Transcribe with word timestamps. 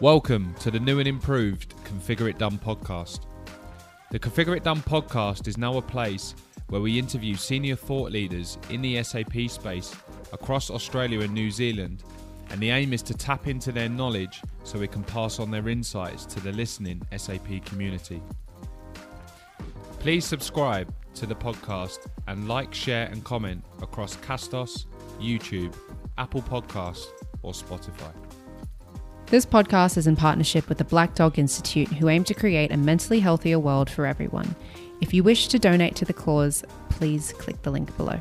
Welcome 0.00 0.54
to 0.58 0.72
the 0.72 0.80
new 0.80 0.98
and 0.98 1.06
improved 1.06 1.72
Configure 1.84 2.28
It 2.28 2.36
Done 2.36 2.58
podcast. 2.58 3.20
The 4.10 4.18
Configure 4.18 4.56
It 4.56 4.64
Done 4.64 4.80
podcast 4.80 5.46
is 5.46 5.56
now 5.56 5.76
a 5.76 5.82
place 5.82 6.34
where 6.66 6.80
we 6.80 6.98
interview 6.98 7.36
senior 7.36 7.76
thought 7.76 8.10
leaders 8.10 8.58
in 8.70 8.82
the 8.82 9.00
SAP 9.04 9.48
space 9.48 9.94
across 10.32 10.68
Australia 10.68 11.20
and 11.20 11.32
New 11.32 11.48
Zealand, 11.48 12.02
and 12.50 12.60
the 12.60 12.70
aim 12.70 12.92
is 12.92 13.02
to 13.02 13.14
tap 13.14 13.46
into 13.46 13.70
their 13.70 13.88
knowledge 13.88 14.42
so 14.64 14.80
we 14.80 14.88
can 14.88 15.04
pass 15.04 15.38
on 15.38 15.52
their 15.52 15.68
insights 15.68 16.26
to 16.26 16.40
the 16.40 16.52
listening 16.52 17.00
SAP 17.16 17.64
community. 17.64 18.20
Please 20.00 20.24
subscribe 20.24 20.92
to 21.14 21.24
the 21.24 21.36
podcast 21.36 22.08
and 22.26 22.48
like, 22.48 22.74
share, 22.74 23.06
and 23.06 23.22
comment 23.22 23.62
across 23.80 24.16
Castos, 24.16 24.86
YouTube, 25.20 25.72
Apple 26.18 26.42
Podcasts, 26.42 27.06
or 27.42 27.52
Spotify. 27.52 28.12
This 29.34 29.44
podcast 29.44 29.96
is 29.96 30.06
in 30.06 30.14
partnership 30.14 30.68
with 30.68 30.78
the 30.78 30.84
Black 30.84 31.16
Dog 31.16 31.40
Institute, 31.40 31.88
who 31.88 32.08
aim 32.08 32.22
to 32.22 32.34
create 32.34 32.70
a 32.70 32.76
mentally 32.76 33.18
healthier 33.18 33.58
world 33.58 33.90
for 33.90 34.06
everyone. 34.06 34.54
If 35.00 35.12
you 35.12 35.24
wish 35.24 35.48
to 35.48 35.58
donate 35.58 35.96
to 35.96 36.04
the 36.04 36.12
cause, 36.12 36.62
please 36.88 37.32
click 37.32 37.60
the 37.62 37.72
link 37.72 37.96
below. 37.96 38.20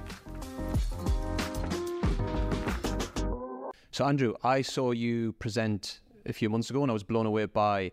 So, 3.91 4.05
Andrew, 4.05 4.34
I 4.44 4.63
saw 4.63 4.89
you 4.89 5.34
present 5.34 5.99
a 6.26 6.34
few 6.34 6.49
months 6.49 6.72
ago 6.72 6.81
and 6.81 6.89
I 6.89 6.94
was 6.94 7.03
blown 7.03 7.27
away 7.27 7.45
by 7.45 7.91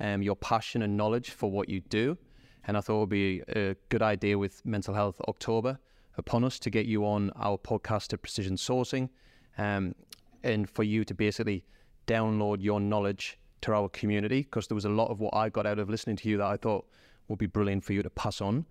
um, 0.00 0.22
your 0.22 0.36
passion 0.36 0.80
and 0.80 0.96
knowledge 0.96 1.28
for 1.28 1.50
what 1.50 1.68
you 1.68 1.80
do. 1.80 2.16
And 2.64 2.78
I 2.78 2.80
thought 2.80 2.96
it 2.96 3.00
would 3.00 3.08
be 3.10 3.42
a 3.48 3.76
good 3.90 4.00
idea 4.00 4.38
with 4.38 4.64
Mental 4.64 4.94
Health 4.94 5.20
October 5.28 5.78
upon 6.16 6.42
us 6.42 6.58
to 6.60 6.70
get 6.70 6.86
you 6.86 7.04
on 7.04 7.32
our 7.36 7.58
podcast 7.58 8.06
to 8.06 8.16
Precision 8.16 8.56
Sourcing 8.56 9.10
um, 9.58 9.94
and 10.42 10.70
for 10.70 10.84
you 10.84 11.04
to 11.04 11.12
basically 11.12 11.66
download 12.06 12.62
your 12.62 12.80
knowledge 12.80 13.38
to 13.62 13.72
our 13.72 13.88
community 13.88 14.42
because 14.42 14.66
there 14.66 14.74
was 14.74 14.84
a 14.84 14.90
lot 14.90 15.10
of 15.10 15.20
what 15.20 15.34
I 15.34 15.48
got 15.48 15.66
out 15.66 15.78
of 15.78 15.88
listening 15.88 16.16
to 16.16 16.28
you 16.28 16.36
that 16.38 16.46
I 16.46 16.56
thought 16.56 16.86
would 17.28 17.38
be 17.38 17.46
brilliant 17.46 17.84
for 17.84 17.92
you 17.92 18.02
to 18.02 18.10
pass 18.10 18.40
on. 18.40 18.66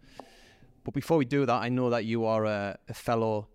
But 0.84 0.94
before 0.94 1.18
we 1.18 1.26
do 1.26 1.46
that, 1.46 1.62
I 1.62 1.70
know 1.70 1.90
that 1.90 2.06
you 2.06 2.26
are 2.26 2.46
a, 2.46 2.78
a 2.90 2.94
fellow 2.94 3.48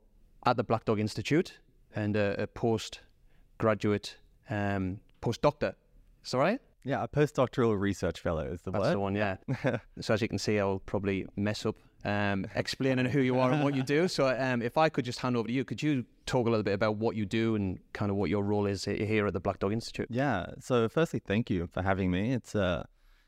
at 0.45 0.57
the 0.57 0.65
Black 0.65 0.85
Dog 0.85 1.01
Institute 1.01 1.59
and 1.95 2.17
a, 2.17 2.43
a 2.43 2.47
postgraduate 2.47 4.17
um, 4.49 5.01
postdoctor. 5.21 5.75
Is 6.25 6.31
that 6.31 6.39
right? 6.39 6.61
Yeah, 6.85 7.03
a 7.03 7.09
postdoctoral 7.09 7.79
research 7.79 8.21
fellow 8.21 8.47
is 8.47 8.63
the 8.63 8.71
That's 8.71 8.85
word. 8.85 8.95
the 8.95 9.01
one, 9.01 9.15
yeah. 9.17 9.37
so 10.01 10.15
as 10.15 10.23
you 10.23 10.29
can 10.29 10.39
see, 10.39 10.61
I'll 10.61 10.79
probably 10.87 11.27
mess 11.37 11.67
up 11.67 11.77
um, 12.05 12.47
explaining 12.55 13.07
who 13.07 13.21
you 13.21 13.39
are 13.39 13.51
and 13.51 13.65
what 13.65 13.75
you 13.75 13.83
do. 13.83 14.09
So 14.09 14.29
um, 14.29 14.63
if 14.63 14.79
I 14.79 14.89
could 14.89 15.05
just 15.05 15.21
hand 15.21 15.37
over 15.37 15.49
to 15.49 15.53
you, 15.53 15.65
could 15.65 15.83
you 15.83 16.05
talk 16.25 16.47
a 16.47 16.51
little 16.51 16.63
bit 16.63 16.75
about 16.75 16.97
what 16.97 17.17
you 17.17 17.27
do 17.27 17.55
and 17.55 17.79
kind 17.93 18.11
of 18.11 18.17
what 18.17 18.31
your 18.31 18.45
role 18.45 18.67
is 18.67 18.85
here 18.85 19.27
at 19.27 19.33
the 19.33 19.41
Black 19.41 19.59
Dog 19.59 19.73
Institute? 19.73 20.07
Yeah. 20.11 20.47
So 20.61 20.89
firstly, 20.89 21.21
thank 21.25 21.51
you 21.51 21.67
for 21.67 21.83
having 21.83 22.11
me. 22.11 22.33
It's 22.33 22.55
a 22.55 22.87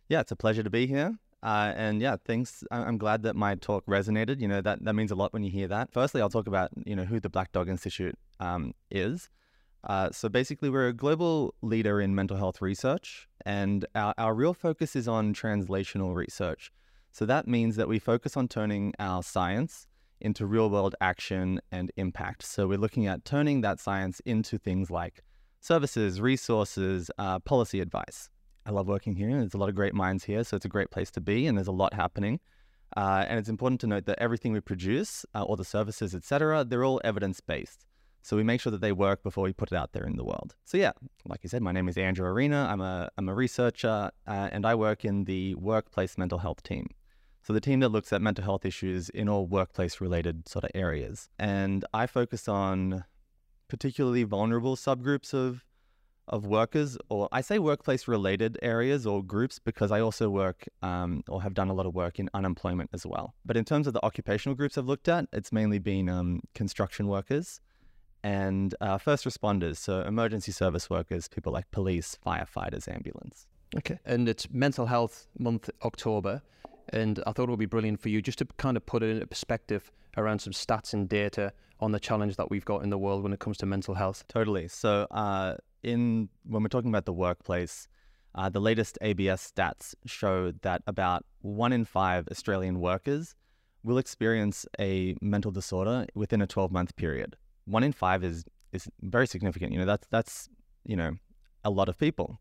yeah, 0.09 0.21
it's 0.21 0.33
a 0.33 0.37
pleasure 0.37 0.63
to 0.63 0.71
be 0.71 0.87
here. 0.87 1.19
Uh, 1.43 1.73
and 1.77 2.01
yeah, 2.01 2.17
thanks. 2.25 2.65
I'm 2.71 2.99
glad 2.99 3.23
that 3.23 3.37
my 3.37 3.55
talk 3.55 3.87
resonated. 3.87 4.41
You 4.41 4.49
know 4.49 4.61
that 4.61 4.85
that 4.85 4.95
means 4.95 5.11
a 5.11 5.15
lot 5.15 5.33
when 5.33 5.43
you 5.43 5.51
hear 5.51 5.69
that. 5.69 5.93
Firstly, 5.93 6.21
I'll 6.21 6.31
talk 6.31 6.47
about 6.47 6.71
you 6.85 6.97
know 6.97 7.05
who 7.05 7.21
the 7.21 7.29
Black 7.29 7.53
Dog 7.53 7.69
Institute 7.69 8.17
um, 8.41 8.75
is. 8.91 9.29
Uh, 9.85 10.11
so 10.11 10.29
basically, 10.29 10.69
we're 10.69 10.89
a 10.89 10.93
global 10.93 11.55
leader 11.63 12.01
in 12.01 12.15
mental 12.15 12.37
health 12.37 12.61
research, 12.61 13.29
and 13.47 13.87
our, 13.95 14.15
our 14.19 14.35
real 14.35 14.53
focus 14.53 14.97
is 14.97 15.07
on 15.07 15.33
translational 15.33 16.15
research. 16.15 16.73
So 17.19 17.27
that 17.27 17.49
means 17.49 17.75
that 17.75 17.89
we 17.89 17.99
focus 17.99 18.37
on 18.37 18.47
turning 18.47 18.95
our 19.01 19.25
science 19.25 19.89
into 20.21 20.47
real 20.47 20.71
world 20.71 20.95
action 21.01 21.61
and 21.73 21.91
impact. 21.97 22.45
So 22.45 22.69
we're 22.69 22.79
looking 22.79 23.09
at 23.09 23.25
turning 23.25 23.61
that 23.63 23.81
science 23.81 24.21
into 24.21 24.57
things 24.57 24.89
like 24.89 25.25
services, 25.59 26.21
resources, 26.21 27.11
uh, 27.19 27.41
policy 27.41 27.81
advice. 27.81 28.31
I 28.67 28.71
love 28.71 28.87
working 28.87 29.17
here. 29.17 29.31
There's 29.31 29.55
a 29.55 29.59
lot 29.59 29.69
of 29.69 29.75
great 29.75 29.95
minds 29.95 30.23
here, 30.23 30.45
so 30.45 30.55
it's 30.55 30.65
a 30.65 30.69
great 30.69 30.93
place 30.93 31.11
to 31.11 31.21
be, 31.21 31.49
and 31.49 31.59
there's 31.59 31.67
a 31.67 31.73
lot 31.73 31.93
happening. 31.93 32.39
Uh, 32.97 33.25
and 33.29 33.37
it's 33.37 33.49
important 33.49 33.81
to 33.81 33.89
note 33.89 34.05
that 34.05 34.21
everything 34.21 34.53
we 34.53 34.61
produce, 34.61 35.27
uh, 35.35 35.43
all 35.43 35.57
the 35.57 35.65
services, 35.65 36.15
etc., 36.15 36.65
they're 36.65 36.85
all 36.85 37.01
evidence 37.03 37.41
based. 37.41 37.85
So 38.23 38.37
we 38.37 38.45
make 38.45 38.61
sure 38.61 38.71
that 38.71 38.81
they 38.81 38.93
work 38.93 39.25
before 39.25 39.43
we 39.43 39.53
put 39.53 39.73
it 39.73 39.77
out 39.77 39.93
there 39.93 40.05
in 40.05 40.15
the 40.15 40.25
world. 40.25 40.55
So 40.65 40.79
yeah, 40.79 40.93
like 41.27 41.41
you 41.43 41.49
said, 41.49 41.63
my 41.63 41.73
name 41.73 41.89
is 41.89 41.99
Andrew 41.99 42.29
Arena. 42.29 42.69
I'm 42.71 42.81
a 42.81 43.09
I'm 43.19 43.29
a 43.29 43.35
researcher, 43.35 44.13
uh, 44.25 44.49
and 44.53 44.65
I 44.65 44.77
work 44.77 45.05
in 45.05 45.25
the 45.25 45.57
workplace 45.57 46.17
mental 46.17 46.39
health 46.39 46.63
team. 46.63 46.91
So 47.49 47.55
the 47.55 47.63
team 47.63 47.81
that 47.81 47.89
looks 47.89 48.13
at 48.13 48.21
mental 48.21 48.45
health 48.45 48.67
issues 48.67 49.09
in 49.09 49.27
all 49.27 49.47
workplace 49.47 50.03
related 50.03 50.47
sort 50.47 50.67
of 50.67 50.71
areas. 50.75 51.31
And 51.39 51.83
I 51.95 52.07
focus 52.07 52.47
on 52.47 53.05
particularly 53.69 54.25
vulnerable 54.25 54.77
subgroups 54.77 55.33
of 55.33 55.65
of 56.29 56.45
workers, 56.45 56.99
or 57.09 57.27
I 57.33 57.41
say 57.41 57.59
workplace 57.59 58.07
related 58.07 58.59
areas 58.61 59.07
or 59.07 59.25
groups 59.25 59.59
because 59.59 59.91
I 59.91 60.01
also 60.01 60.29
work 60.29 60.69
um, 60.83 61.25
or 61.27 61.41
have 61.41 61.55
done 61.55 61.71
a 61.71 61.73
lot 61.73 61.87
of 61.87 61.95
work 61.95 62.19
in 62.19 62.29
unemployment 62.35 62.91
as 62.93 63.07
well. 63.07 63.33
But 63.47 63.57
in 63.57 63.65
terms 63.65 63.87
of 63.87 63.95
the 63.95 64.05
occupational 64.05 64.55
groups 64.55 64.77
I've 64.77 64.85
looked 64.85 65.09
at, 65.09 65.25
it's 65.33 65.51
mainly 65.51 65.79
been 65.79 66.11
um, 66.11 66.43
construction 66.55 67.09
workers 67.09 67.63
and 68.23 68.75
uh, 68.83 68.99
first 68.99 69.25
responders, 69.25 69.79
so 69.79 70.03
emergency 70.03 70.53
service 70.53 70.91
workers, 70.91 71.29
people 71.29 71.55
like 71.55 71.71
police, 71.71 72.19
firefighters, 72.27 72.87
ambulance. 72.95 73.47
Okay. 73.75 73.99
And 74.05 74.29
it's 74.29 74.51
Mental 74.51 74.85
Health 74.85 75.29
Month, 75.39 75.71
October. 75.83 76.43
And 76.91 77.23
I 77.27 77.33
thought 77.33 77.45
it 77.45 77.51
would 77.51 77.59
be 77.59 77.67
brilliant 77.67 78.01
for 78.01 78.09
you 78.09 78.23
just 78.23 78.39
to 78.39 78.47
kind 78.57 78.77
of 78.77 78.87
put 78.87 79.03
it 79.03 79.11
into 79.11 79.27
perspective 79.27 79.91
around 80.17 80.41
some 80.41 80.53
stats 80.53 80.93
and 80.93 81.09
data 81.09 81.53
on 81.81 81.93
the 81.93 82.01
challenge 82.01 82.37
that 82.37 82.51
we've 82.51 82.65
got 82.65 82.83
in 82.83 82.91
the 82.91 82.99
world 82.99 83.23
when 83.23 83.33
it 83.33 83.39
comes 83.39 83.57
to 83.59 83.67
mental 83.67 83.95
health. 83.95 84.25
Totally. 84.29 84.69
So, 84.69 85.07
uh, 85.11 85.57
in 85.83 86.29
when 86.45 86.63
we're 86.63 86.69
talking 86.69 86.91
about 86.91 87.05
the 87.05 87.13
workplace, 87.13 87.87
uh, 88.35 88.49
the 88.49 88.61
latest 88.61 88.99
ABS 89.01 89.53
stats 89.53 89.95
show 90.07 90.53
that 90.63 90.83
about 90.87 91.25
one 91.41 91.73
in 91.73 91.85
five 91.85 92.27
Australian 92.31 92.81
workers 92.81 93.35
will 93.85 93.99
experience 93.99 94.67
a 94.81 95.15
mental 95.21 95.51
disorder 95.51 96.07
within 96.15 96.43
a 96.43 96.47
12 96.47 96.73
month 96.73 96.97
period. 96.97 97.37
One 97.65 97.85
in 97.85 97.93
five 97.93 98.25
is 98.25 98.45
is 98.73 98.89
very 99.03 99.27
significant. 99.27 99.73
You 99.73 99.79
know, 99.79 99.87
that's 99.87 100.07
that's 100.11 100.49
you 100.85 100.97
know 100.97 101.13
a 101.65 101.71
lot 101.71 101.89
of 101.89 101.99
people. 101.99 102.41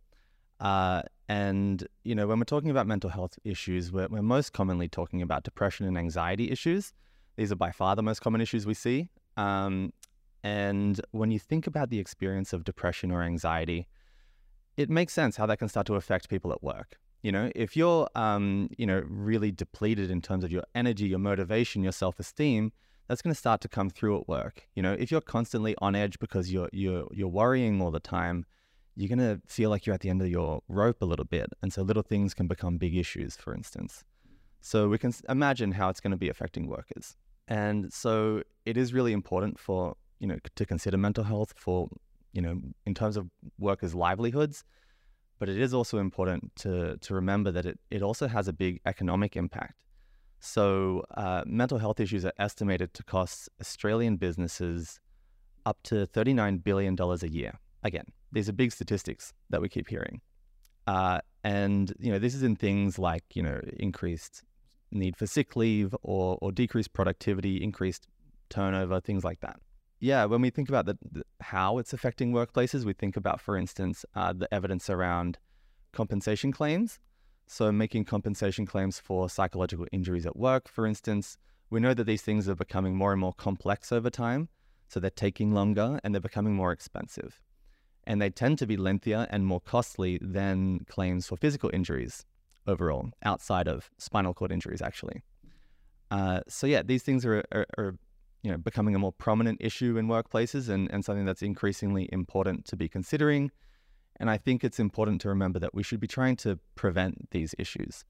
Uh, 0.59 1.01
and 1.29 1.88
you 2.03 2.16
know, 2.16 2.28
when 2.28 2.40
we're 2.40 2.45
talking 2.45 2.69
about 2.69 2.88
mental 2.88 3.09
health 3.09 3.38
issues, 3.44 3.91
we're, 3.91 4.07
we're 4.07 4.22
most 4.22 4.53
commonly 4.53 4.88
talking 4.88 5.22
about 5.22 5.44
depression 5.44 5.85
and 5.85 5.97
anxiety 5.97 6.51
issues. 6.51 6.94
These 7.35 7.51
are 7.51 7.56
by 7.56 7.72
far 7.72 7.95
the 7.95 8.03
most 8.03 8.22
common 8.22 8.41
issues 8.41 8.66
we 8.66 8.73
see. 8.73 9.09
Um, 9.35 9.94
and 10.44 11.00
when 11.12 11.31
you 11.31 11.40
think 11.40 11.68
about 11.68 11.90
the 11.90 12.00
experience 12.00 12.53
of 12.53 12.63
depression 12.63 13.12
or 13.12 13.22
anxiety, 13.22 13.88
it 14.78 14.90
makes 14.90 15.13
sense 15.13 15.35
how 15.35 15.45
that 15.47 15.57
can 15.57 15.68
start 15.68 15.88
to 15.88 15.95
affect 15.95 16.29
people 16.29 16.51
at 16.51 16.63
work. 16.63 16.97
You 17.24 17.31
know, 17.31 17.51
if 17.56 17.75
you're, 17.75 18.07
um, 18.16 18.69
you 18.78 18.85
know, 18.85 19.03
really 19.07 19.51
depleted 19.51 20.09
in 20.12 20.22
terms 20.22 20.44
of 20.44 20.51
your 20.51 20.63
energy, 20.75 21.07
your 21.07 21.19
motivation, 21.19 21.84
your 21.84 21.91
self-esteem, 21.91 22.72
that's 23.07 23.22
going 23.22 23.34
to 23.34 23.39
start 23.39 23.62
to 23.62 23.68
come 23.68 23.89
through 23.89 24.19
at 24.19 24.28
work. 24.28 24.68
You 24.75 24.84
know, 24.84 24.94
if 24.97 25.12
you're 25.12 25.22
constantly 25.22 25.75
on 25.79 25.95
edge 25.95 26.19
because 26.19 26.51
you're 26.51 26.69
you're 26.72 27.07
you're 27.12 27.28
worrying 27.28 27.81
all 27.81 27.91
the 27.91 28.00
time, 28.00 28.45
you're 28.97 29.15
going 29.15 29.19
to 29.19 29.39
feel 29.47 29.69
like 29.69 29.85
you're 29.85 29.93
at 29.93 30.01
the 30.01 30.09
end 30.09 30.23
of 30.23 30.27
your 30.27 30.61
rope 30.67 31.01
a 31.01 31.05
little 31.05 31.25
bit, 31.25 31.47
and 31.61 31.71
so 31.71 31.83
little 31.83 32.01
things 32.01 32.33
can 32.33 32.47
become 32.47 32.77
big 32.77 32.95
issues. 32.95 33.37
For 33.37 33.53
instance, 33.53 34.03
so 34.59 34.89
we 34.89 34.97
can 34.97 35.13
imagine 35.29 35.71
how 35.71 35.89
it's 35.89 35.99
going 35.99 36.11
to 36.11 36.17
be 36.17 36.29
affecting 36.29 36.67
workers. 36.67 37.15
And 37.47 37.93
so 37.93 38.41
it 38.65 38.75
is 38.75 38.93
really 38.93 39.13
important 39.13 39.59
for 39.59 39.95
you 40.19 40.27
know 40.27 40.39
to 40.55 40.65
consider 40.65 40.97
mental 40.97 41.23
health 41.23 41.53
for 41.55 41.89
you 42.33 42.41
know 42.41 42.59
in 42.87 42.95
terms 42.95 43.17
of 43.17 43.29
workers' 43.59 43.93
livelihoods, 43.93 44.63
but 45.39 45.47
it 45.47 45.59
is 45.59 45.75
also 45.75 45.99
important 45.99 46.51
to 46.57 46.97
to 46.97 47.13
remember 47.13 47.51
that 47.51 47.67
it 47.67 47.79
it 47.91 48.01
also 48.01 48.27
has 48.27 48.47
a 48.47 48.53
big 48.53 48.81
economic 48.87 49.35
impact. 49.35 49.75
So 50.39 51.03
uh, 51.15 51.43
mental 51.45 51.77
health 51.77 52.00
issues 52.00 52.25
are 52.25 52.33
estimated 52.39 52.93
to 52.95 53.03
cost 53.03 53.50
Australian 53.61 54.17
businesses 54.17 55.00
up 55.67 55.77
to 55.83 56.07
thirty 56.07 56.33
nine 56.33 56.57
billion 56.57 56.95
dollars 56.95 57.21
a 57.21 57.29
year. 57.29 57.59
Again, 57.83 58.07
these 58.31 58.50
are 58.50 58.53
big 58.53 58.71
statistics 58.71 59.33
that 59.50 59.62
we 59.62 59.69
keep 59.69 59.88
hearing, 59.88 60.21
uh, 60.85 61.19
and 61.44 61.94
you 62.00 62.12
know 62.12 62.19
this 62.19 62.35
is 62.35 62.44
in 62.44 62.56
things 62.56 63.00
like 63.00 63.24
you 63.33 63.44
know 63.44 63.59
increased 63.77 64.44
need 64.91 65.18
for 65.18 65.27
sick 65.27 65.56
leave 65.56 65.95
or, 66.03 66.38
or 66.41 66.51
decreased 66.51 66.94
productivity, 66.94 67.62
increased 67.62 68.07
turnover, 68.50 69.00
things 69.00 69.24
like 69.24 69.39
that. 69.41 69.59
Yeah, 70.00 70.25
when 70.25 70.41
we 70.41 70.50
think 70.50 70.69
about 70.69 70.85
the, 70.85 70.97
the, 71.12 71.24
how 71.41 71.79
it's 71.79 71.94
affecting 71.94 72.31
workplaces, 72.31 72.85
we 72.85 72.94
think 72.94 73.18
about, 73.18 73.41
for 73.41 73.57
instance, 73.57 74.06
uh, 74.15 74.31
the 74.33 74.51
evidence 74.53 74.89
around 74.89 75.39
compensation 75.91 76.51
claims. 76.51 77.00
So, 77.47 77.71
making 77.71 78.06
compensation 78.06 78.65
claims 78.65 79.00
for 79.00 79.29
psychological 79.29 79.88
injuries 79.91 80.25
at 80.25 80.35
work, 80.35 80.68
for 80.68 80.85
instance, 80.85 81.38
we 81.69 81.79
know 81.79 81.94
that 81.94 82.03
these 82.03 82.21
things 82.21 82.47
are 82.47 82.56
becoming 82.56 82.95
more 82.95 83.12
and 83.12 83.19
more 83.19 83.33
complex 83.33 83.91
over 83.91 84.09
time. 84.09 84.50
So, 84.89 85.00
they're 85.00 85.09
taking 85.09 85.53
longer 85.53 86.00
and 86.03 86.13
they're 86.13 86.21
becoming 86.21 86.53
more 86.53 86.71
expensive. 86.71 87.41
And 88.07 88.21
they 88.21 88.30
tend 88.31 88.57
to 88.59 88.65
be 88.65 88.77
lengthier 88.77 89.27
and 89.30 89.45
more 89.45 89.59
costly 89.59 90.18
than 90.21 90.86
claims 90.88 91.27
for 91.27 91.36
physical 91.36 91.69
injuries 91.74 92.25
overall, 92.65 93.12
outside 93.21 93.68
of 93.68 93.92
spinal 93.98 94.33
cord 94.33 94.51
injuries, 94.51 94.81
actually. 94.81 95.24
Uh, 96.09 96.39
so 96.48 96.65
yeah, 96.65 96.81
these 96.81 97.04
things 97.04 97.25
are, 97.25 97.44
are, 97.51 97.68
are, 97.77 97.95
you 98.44 98.51
know 98.51 98.57
becoming 98.57 98.95
a 98.95 99.00
more 99.00 99.12
prominent 99.12 99.57
issue 99.59 99.98
in 99.98 100.07
workplaces 100.07 100.69
and, 100.69 100.89
and 100.92 101.04
something 101.04 101.25
that's 101.25 101.42
increasingly 101.42 102.07
important 102.13 102.65
to 102.65 102.77
be 102.77 102.88
considering. 102.88 103.51
And 104.19 104.30
I 104.30 104.38
think 104.38 104.63
it's 104.63 104.80
important 104.80 105.21
to 105.21 105.30
remember 105.30 105.60
that 105.60 105.74
we 105.74 105.83
should 105.83 106.00
be 106.00 106.07
trying 106.07 106.38
to 106.38 106.57
prevent 106.75 107.30
these 107.31 107.53
issues. 107.60 108.06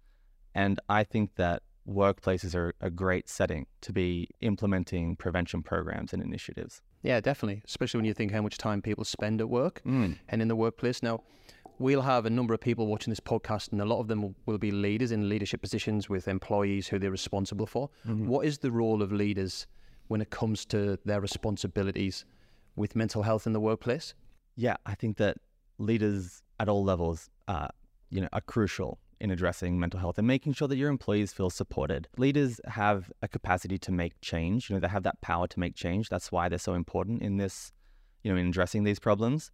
And 0.53 0.79
I 0.89 1.03
think 1.03 1.35
that 1.35 1.63
workplaces 1.87 2.55
are 2.55 2.73
a 2.81 2.89
great 2.89 3.29
setting 3.29 3.65
to 3.81 3.93
be 3.93 4.29
implementing 4.41 5.15
prevention 5.15 5.63
programs 5.63 6.13
and 6.13 6.21
initiatives. 6.21 6.81
Yeah, 7.03 7.19
definitely. 7.21 7.61
Especially 7.65 7.99
when 7.99 8.05
you 8.05 8.13
think 8.13 8.31
how 8.31 8.41
much 8.41 8.57
time 8.57 8.81
people 8.81 9.03
spend 9.05 9.39
at 9.41 9.49
work 9.49 9.81
Mm. 9.85 10.17
and 10.29 10.41
in 10.41 10.47
the 10.47 10.55
workplace. 10.55 11.01
Now, 11.03 11.23
we'll 11.79 12.01
have 12.01 12.25
a 12.25 12.29
number 12.29 12.53
of 12.53 12.59
people 12.59 12.87
watching 12.87 13.11
this 13.11 13.19
podcast, 13.19 13.71
and 13.71 13.79
a 13.81 13.85
lot 13.85 13.99
of 13.99 14.07
them 14.07 14.21
will, 14.23 14.35
will 14.45 14.57
be 14.57 14.71
leaders 14.71 15.11
in 15.11 15.29
leadership 15.29 15.61
positions 15.61 16.09
with 16.09 16.27
employees 16.27 16.87
who 16.87 16.97
they're 16.99 17.11
responsible 17.11 17.67
for. 17.67 17.89
What 18.05 18.45
is 18.45 18.57
the 18.59 18.71
role 18.71 19.01
of 19.03 19.11
leaders 19.11 19.67
when 20.07 20.21
it 20.21 20.29
comes 20.31 20.65
to 20.67 20.97
their 21.05 21.21
responsibilities 21.21 22.25
with 22.75 22.95
mental 22.95 23.23
health 23.23 23.45
in 23.45 23.53
the 23.53 23.59
workplace? 23.59 24.13
Yeah, 24.55 24.77
I 24.85 24.95
think 24.95 25.17
that 25.17 25.37
leaders 25.77 26.41
at 26.59 26.67
all 26.67 26.83
levels, 26.83 27.29
uh, 27.47 27.67
you 28.09 28.21
know, 28.21 28.29
are 28.33 28.41
crucial 28.41 28.99
in 29.19 29.31
addressing 29.31 29.79
mental 29.79 29.99
health 29.99 30.17
and 30.17 30.27
making 30.27 30.53
sure 30.53 30.67
that 30.67 30.77
your 30.77 30.89
employees 30.89 31.33
feel 31.33 31.49
supported. 31.49 32.07
Leaders 32.17 32.61
have 32.65 33.11
a 33.21 33.27
capacity 33.27 33.77
to 33.79 33.91
make 33.91 34.13
change. 34.21 34.69
You 34.69 34.75
know, 34.75 34.79
they 34.79 34.87
have 34.87 35.03
that 35.03 35.19
power 35.21 35.47
to 35.47 35.59
make 35.59 35.75
change. 35.75 36.09
That's 36.09 36.31
why 36.31 36.49
they're 36.49 36.59
so 36.59 36.73
important 36.73 37.21
in 37.21 37.37
this, 37.37 37.71
you 38.23 38.31
know, 38.31 38.37
in 38.37 38.47
addressing 38.47 38.83
these 38.83 38.99
problems. 38.99 39.51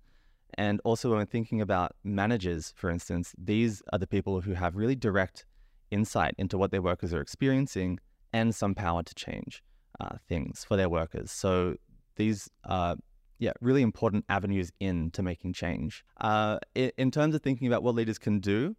And 0.55 0.79
also, 0.83 1.15
when 1.15 1.25
thinking 1.25 1.61
about 1.61 1.95
managers, 2.03 2.73
for 2.75 2.89
instance, 2.89 3.33
these 3.37 3.81
are 3.91 3.97
the 3.97 4.07
people 4.07 4.41
who 4.41 4.53
have 4.53 4.75
really 4.75 4.95
direct 4.95 5.45
insight 5.89 6.35
into 6.37 6.57
what 6.57 6.71
their 6.71 6.81
workers 6.81 7.13
are 7.13 7.21
experiencing 7.21 7.99
and 8.33 8.53
some 8.53 8.75
power 8.75 9.03
to 9.03 9.15
change 9.15 9.63
uh, 9.99 10.17
things 10.27 10.63
for 10.63 10.77
their 10.77 10.89
workers. 10.89 11.31
So 11.31 11.75
these 12.15 12.49
are 12.65 12.95
yeah, 13.39 13.51
really 13.61 13.81
important 13.81 14.25
avenues 14.29 14.71
in 14.79 15.11
to 15.11 15.23
making 15.23 15.53
change. 15.53 16.03
Uh, 16.21 16.59
in 16.75 17.11
terms 17.11 17.35
of 17.35 17.41
thinking 17.41 17.67
about 17.67 17.83
what 17.83 17.95
leaders 17.95 18.17
can 18.17 18.39
do, 18.39 18.75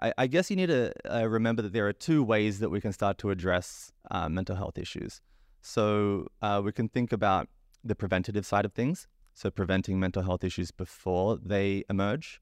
I, 0.00 0.12
I 0.18 0.26
guess 0.26 0.50
you 0.50 0.56
need 0.56 0.66
to 0.66 0.92
uh, 1.10 1.26
remember 1.26 1.62
that 1.62 1.72
there 1.72 1.86
are 1.86 1.92
two 1.92 2.22
ways 2.22 2.58
that 2.60 2.70
we 2.70 2.80
can 2.80 2.92
start 2.92 3.18
to 3.18 3.30
address 3.30 3.92
uh, 4.10 4.28
mental 4.28 4.56
health 4.56 4.78
issues. 4.78 5.20
So 5.60 6.28
uh, 6.42 6.60
we 6.64 6.72
can 6.72 6.88
think 6.88 7.12
about 7.12 7.48
the 7.82 7.94
preventative 7.94 8.44
side 8.44 8.64
of 8.64 8.72
things, 8.72 9.06
so 9.34 9.50
preventing 9.50 9.98
mental 9.98 10.22
health 10.22 10.44
issues 10.44 10.70
before 10.70 11.38
they 11.42 11.84
emerge, 11.88 12.40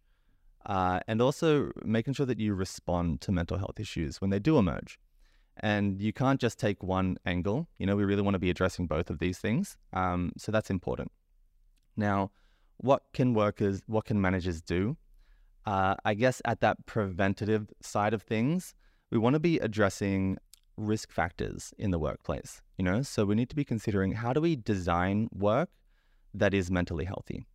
uh, 0.67 1.01
and 1.07 1.21
also 1.21 1.71
making 1.85 2.15
sure 2.15 2.27
that 2.27 2.41
you 2.41 2.55
respond 2.55 3.21
to 3.23 3.33
mental 3.33 3.59
health 3.59 3.79
issues 3.79 4.21
when 4.21 4.31
they 4.31 4.39
do 4.39 4.59
emerge. 4.59 4.99
And 5.59 6.01
you 6.03 6.13
can't 6.13 6.41
just 6.41 6.59
take 6.59 6.83
one 6.83 7.17
angle. 7.25 7.69
You 7.79 7.87
know, 7.87 7.95
we 7.95 8.05
really 8.05 8.23
want 8.23 8.35
to 8.35 8.41
be 8.41 8.51
addressing 8.51 8.87
both 8.89 9.09
of 9.09 9.21
these 9.21 9.39
things. 9.39 9.77
Um, 9.93 10.33
so 10.37 10.51
that's 10.51 10.69
important. 10.69 11.13
Now, 11.97 12.33
what 12.79 13.05
can 13.13 13.35
workers, 13.35 13.81
what 13.87 14.05
can 14.05 14.21
managers 14.21 14.61
do? 14.61 14.97
Uh, 15.67 15.95
I 16.05 16.15
guess 16.15 16.43
at 16.45 16.61
that 16.61 16.85
preventative 16.87 17.73
side 17.81 18.15
of 18.15 18.23
things, 18.23 18.75
we 19.11 19.19
want 19.19 19.35
to 19.35 19.41
be 19.41 19.59
addressing 19.59 20.39
risk 20.77 21.11
factors 21.11 21.73
in 21.79 21.91
the 21.91 21.99
workplace. 21.99 22.61
You 22.79 22.85
know, 22.85 23.03
so 23.03 23.25
we 23.25 23.35
need 23.35 23.51
to 23.51 23.57
be 23.57 23.65
considering 23.65 24.13
how 24.13 24.33
do 24.33 24.41
we 24.41 24.57
design 24.57 25.29
work 25.33 25.71
that 26.35 26.53
is 26.53 26.71
mentally 26.71 27.05
healthy? 27.05 27.47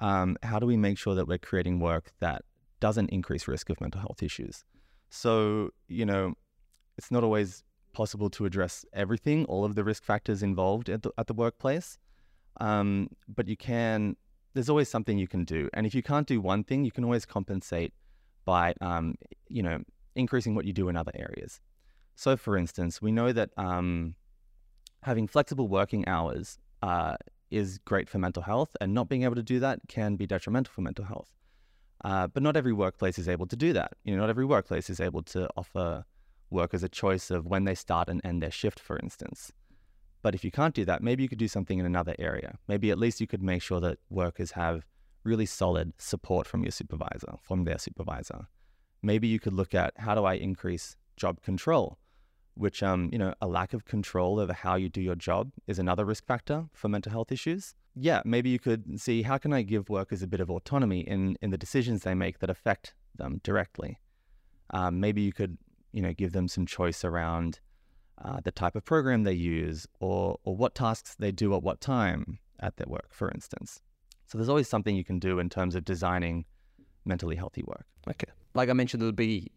Um, 0.00 0.36
how 0.42 0.58
do 0.58 0.66
we 0.66 0.76
make 0.76 0.98
sure 0.98 1.14
that 1.14 1.28
we're 1.28 1.38
creating 1.38 1.80
work 1.80 2.12
that 2.20 2.42
doesn't 2.80 3.10
increase 3.10 3.46
risk 3.46 3.70
of 3.70 3.80
mental 3.80 4.00
health 4.00 4.22
issues? 4.22 4.64
So, 5.10 5.70
you 5.88 6.04
know, 6.04 6.34
it's 6.98 7.10
not 7.10 7.22
always 7.22 7.62
possible 7.92 8.28
to 8.30 8.44
address 8.44 8.84
everything, 8.92 9.44
all 9.46 9.64
of 9.64 9.74
the 9.74 9.84
risk 9.84 10.04
factors 10.04 10.42
involved 10.42 10.88
at 10.88 11.02
the, 11.02 11.12
at 11.16 11.26
the 11.26 11.34
workplace. 11.34 11.98
Um, 12.58 13.08
but 13.28 13.48
you 13.48 13.56
can, 13.56 14.16
there's 14.56 14.70
always 14.70 14.88
something 14.88 15.18
you 15.18 15.28
can 15.28 15.44
do. 15.44 15.68
And 15.74 15.86
if 15.86 15.94
you 15.94 16.02
can't 16.02 16.26
do 16.26 16.40
one 16.40 16.64
thing, 16.64 16.84
you 16.84 16.90
can 16.90 17.04
always 17.04 17.26
compensate 17.26 17.92
by, 18.46 18.74
um, 18.80 19.16
you 19.48 19.62
know, 19.62 19.82
increasing 20.14 20.54
what 20.54 20.64
you 20.64 20.72
do 20.72 20.88
in 20.88 20.96
other 20.96 21.12
areas. 21.14 21.60
So, 22.14 22.36
for 22.38 22.56
instance, 22.56 23.02
we 23.02 23.12
know 23.12 23.32
that 23.32 23.50
um, 23.58 24.14
having 25.02 25.26
flexible 25.28 25.68
working 25.68 26.08
hours 26.08 26.58
uh, 26.82 27.16
is 27.50 27.78
great 27.84 28.08
for 28.08 28.18
mental 28.18 28.42
health, 28.42 28.74
and 28.80 28.94
not 28.94 29.10
being 29.10 29.24
able 29.24 29.34
to 29.34 29.42
do 29.42 29.60
that 29.60 29.80
can 29.88 30.16
be 30.16 30.26
detrimental 30.26 30.72
for 30.72 30.80
mental 30.80 31.04
health. 31.04 31.30
Uh, 32.02 32.26
but 32.26 32.42
not 32.42 32.56
every 32.56 32.72
workplace 32.72 33.18
is 33.18 33.28
able 33.28 33.46
to 33.46 33.56
do 33.56 33.74
that. 33.74 33.92
You 34.04 34.14
know, 34.14 34.22
not 34.22 34.30
every 34.30 34.46
workplace 34.46 34.88
is 34.88 35.00
able 35.00 35.22
to 35.24 35.50
offer 35.54 36.04
workers 36.48 36.82
a 36.82 36.88
choice 36.88 37.30
of 37.30 37.44
when 37.44 37.64
they 37.64 37.74
start 37.74 38.08
and 38.08 38.24
end 38.24 38.42
their 38.42 38.50
shift, 38.50 38.80
for 38.80 38.98
instance. 38.98 39.52
But 40.22 40.34
if 40.34 40.44
you 40.44 40.50
can't 40.50 40.74
do 40.74 40.84
that, 40.84 41.02
maybe 41.02 41.22
you 41.22 41.28
could 41.28 41.38
do 41.38 41.48
something 41.48 41.78
in 41.78 41.86
another 41.86 42.14
area. 42.18 42.58
Maybe 42.68 42.90
at 42.90 42.98
least 42.98 43.20
you 43.20 43.26
could 43.26 43.42
make 43.42 43.62
sure 43.62 43.80
that 43.80 43.98
workers 44.10 44.52
have 44.52 44.86
really 45.24 45.46
solid 45.46 45.92
support 45.98 46.46
from 46.46 46.62
your 46.62 46.70
supervisor, 46.70 47.34
from 47.42 47.64
their 47.64 47.78
supervisor. 47.78 48.46
Maybe 49.02 49.28
you 49.28 49.38
could 49.38 49.52
look 49.52 49.74
at 49.74 49.92
how 49.98 50.14
do 50.14 50.24
I 50.24 50.34
increase 50.34 50.96
job 51.16 51.42
control, 51.42 51.98
which, 52.54 52.82
um, 52.82 53.10
you 53.12 53.18
know, 53.18 53.34
a 53.40 53.46
lack 53.46 53.72
of 53.72 53.84
control 53.84 54.40
over 54.40 54.52
how 54.52 54.76
you 54.76 54.88
do 54.88 55.00
your 55.00 55.14
job 55.14 55.52
is 55.66 55.78
another 55.78 56.04
risk 56.04 56.26
factor 56.26 56.66
for 56.72 56.88
mental 56.88 57.12
health 57.12 57.30
issues. 57.30 57.74
Yeah, 57.94 58.22
maybe 58.24 58.50
you 58.50 58.58
could 58.58 59.00
see 59.00 59.22
how 59.22 59.38
can 59.38 59.52
I 59.52 59.62
give 59.62 59.88
workers 59.88 60.22
a 60.22 60.26
bit 60.26 60.40
of 60.40 60.50
autonomy 60.50 61.00
in, 61.00 61.36
in 61.40 61.50
the 61.50 61.58
decisions 61.58 62.02
they 62.02 62.14
make 62.14 62.38
that 62.40 62.50
affect 62.50 62.94
them 63.14 63.40
directly. 63.42 63.98
Um, 64.70 65.00
maybe 65.00 65.22
you 65.22 65.32
could, 65.32 65.56
you 65.92 66.02
know, 66.02 66.12
give 66.12 66.32
them 66.32 66.48
some 66.48 66.66
choice 66.66 67.04
around 67.04 67.60
uh, 68.24 68.40
the 68.42 68.50
type 68.50 68.76
of 68.76 68.84
program 68.84 69.24
they 69.24 69.32
use 69.32 69.86
or, 70.00 70.38
or 70.44 70.56
what 70.56 70.74
tasks 70.74 71.14
they 71.18 71.32
do 71.32 71.54
at 71.54 71.62
what 71.62 71.80
time 71.80 72.38
at 72.60 72.76
their 72.76 72.86
work, 72.88 73.08
for 73.10 73.30
instance. 73.30 73.82
So 74.26 74.38
there's 74.38 74.48
always 74.48 74.68
something 74.68 74.96
you 74.96 75.04
can 75.04 75.18
do 75.18 75.38
in 75.38 75.48
terms 75.48 75.74
of 75.74 75.84
designing 75.84 76.44
mentally 77.04 77.36
healthy 77.36 77.62
work. 77.66 77.86
Okay. 78.08 78.26
Like 78.54 78.68
I 78.68 78.72
mentioned, 78.72 79.00
there'll 79.00 79.12
be 79.12 79.50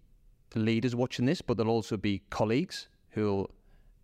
leaders 0.56 0.95
watching 0.95 1.25
this, 1.25 1.41
but 1.41 1.57
there'll 1.57 1.73
also 1.73 1.97
be 1.97 2.21
colleagues 2.29 2.88
who'll 3.09 3.50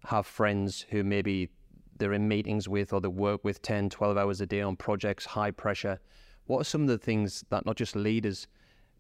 have 0.06 0.26
friends 0.26 0.86
who 0.90 1.04
maybe 1.04 1.50
they're 1.98 2.14
in 2.14 2.28
meetings 2.28 2.68
with 2.68 2.94
or 2.94 3.02
they 3.02 3.08
work 3.08 3.44
with 3.44 3.62
10, 3.62 3.90
12 3.90 4.18
hours 4.18 4.42
a 4.42 4.46
day 4.46 4.62
on 4.62 4.76
projects, 4.76 5.26
high 5.26 5.52
pressure. 5.52 6.00
What 6.46 6.62
are 6.62 6.66
some 6.66 6.82
of 6.82 6.88
the 6.88 6.98
things 6.98 7.44
that 7.50 7.66
not 7.66 7.76
just 7.76 7.96
leaders, 7.96 8.48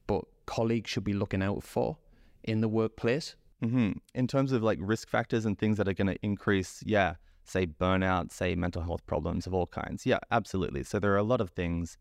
but 0.07 0.23
colleagues 0.45 0.89
should 0.89 1.03
be 1.03 1.13
looking 1.13 1.41
out 1.41 1.63
for 1.63 1.97
in 2.43 2.61
the 2.61 2.69
workplace? 2.69 3.35
Hmm 3.61 3.91
In 4.13 4.27
terms 4.27 4.51
of 4.51 4.63
like 4.63 4.79
risk 4.81 5.09
factors 5.09 5.45
and 5.45 5.57
things 5.57 5.77
that 5.77 5.87
are 5.87 5.93
going 5.93 6.07
to 6.07 6.17
increase, 6.21 6.83
yeah, 6.85 7.15
say 7.43 7.65
burnout, 7.65 8.31
say 8.31 8.55
mental 8.55 8.81
health 8.81 9.05
problems 9.05 9.47
of 9.47 9.53
all 9.53 9.67
kinds. 9.67 10.05
Yeah, 10.05 10.19
absolutely. 10.31 10.83
So 10.83 10.99
there 10.99 11.13
are 11.13 11.17
a 11.17 11.23
lot 11.23 11.41
of 11.41 11.51
things 11.51 11.97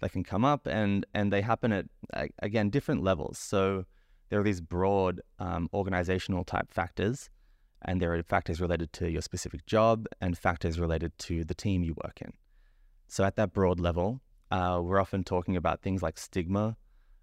that 0.00 0.12
can 0.12 0.22
come 0.24 0.44
up, 0.44 0.66
and 0.66 1.06
and 1.14 1.32
they 1.32 1.42
happen 1.42 1.72
at 1.72 1.86
again 2.40 2.70
different 2.70 3.02
levels. 3.02 3.38
So 3.38 3.84
there 4.28 4.40
are 4.40 4.44
these 4.44 4.60
broad 4.60 5.20
um, 5.38 5.68
organizational 5.72 6.44
type 6.44 6.72
factors, 6.72 7.30
and 7.82 8.00
there 8.00 8.14
are 8.14 8.22
factors 8.22 8.60
related 8.60 8.92
to 8.94 9.10
your 9.10 9.22
specific 9.22 9.66
job 9.66 10.06
and 10.20 10.36
factors 10.36 10.78
related 10.78 11.16
to 11.18 11.44
the 11.44 11.54
team 11.54 11.82
you 11.82 11.94
work 12.04 12.20
in. 12.20 12.32
So 13.08 13.24
at 13.24 13.36
that 13.36 13.52
broad 13.52 13.80
level, 13.80 14.20
uh, 14.50 14.80
we're 14.82 15.00
often 15.00 15.24
talking 15.24 15.56
about 15.56 15.80
things 15.80 16.02
like 16.02 16.18
stigma 16.18 16.76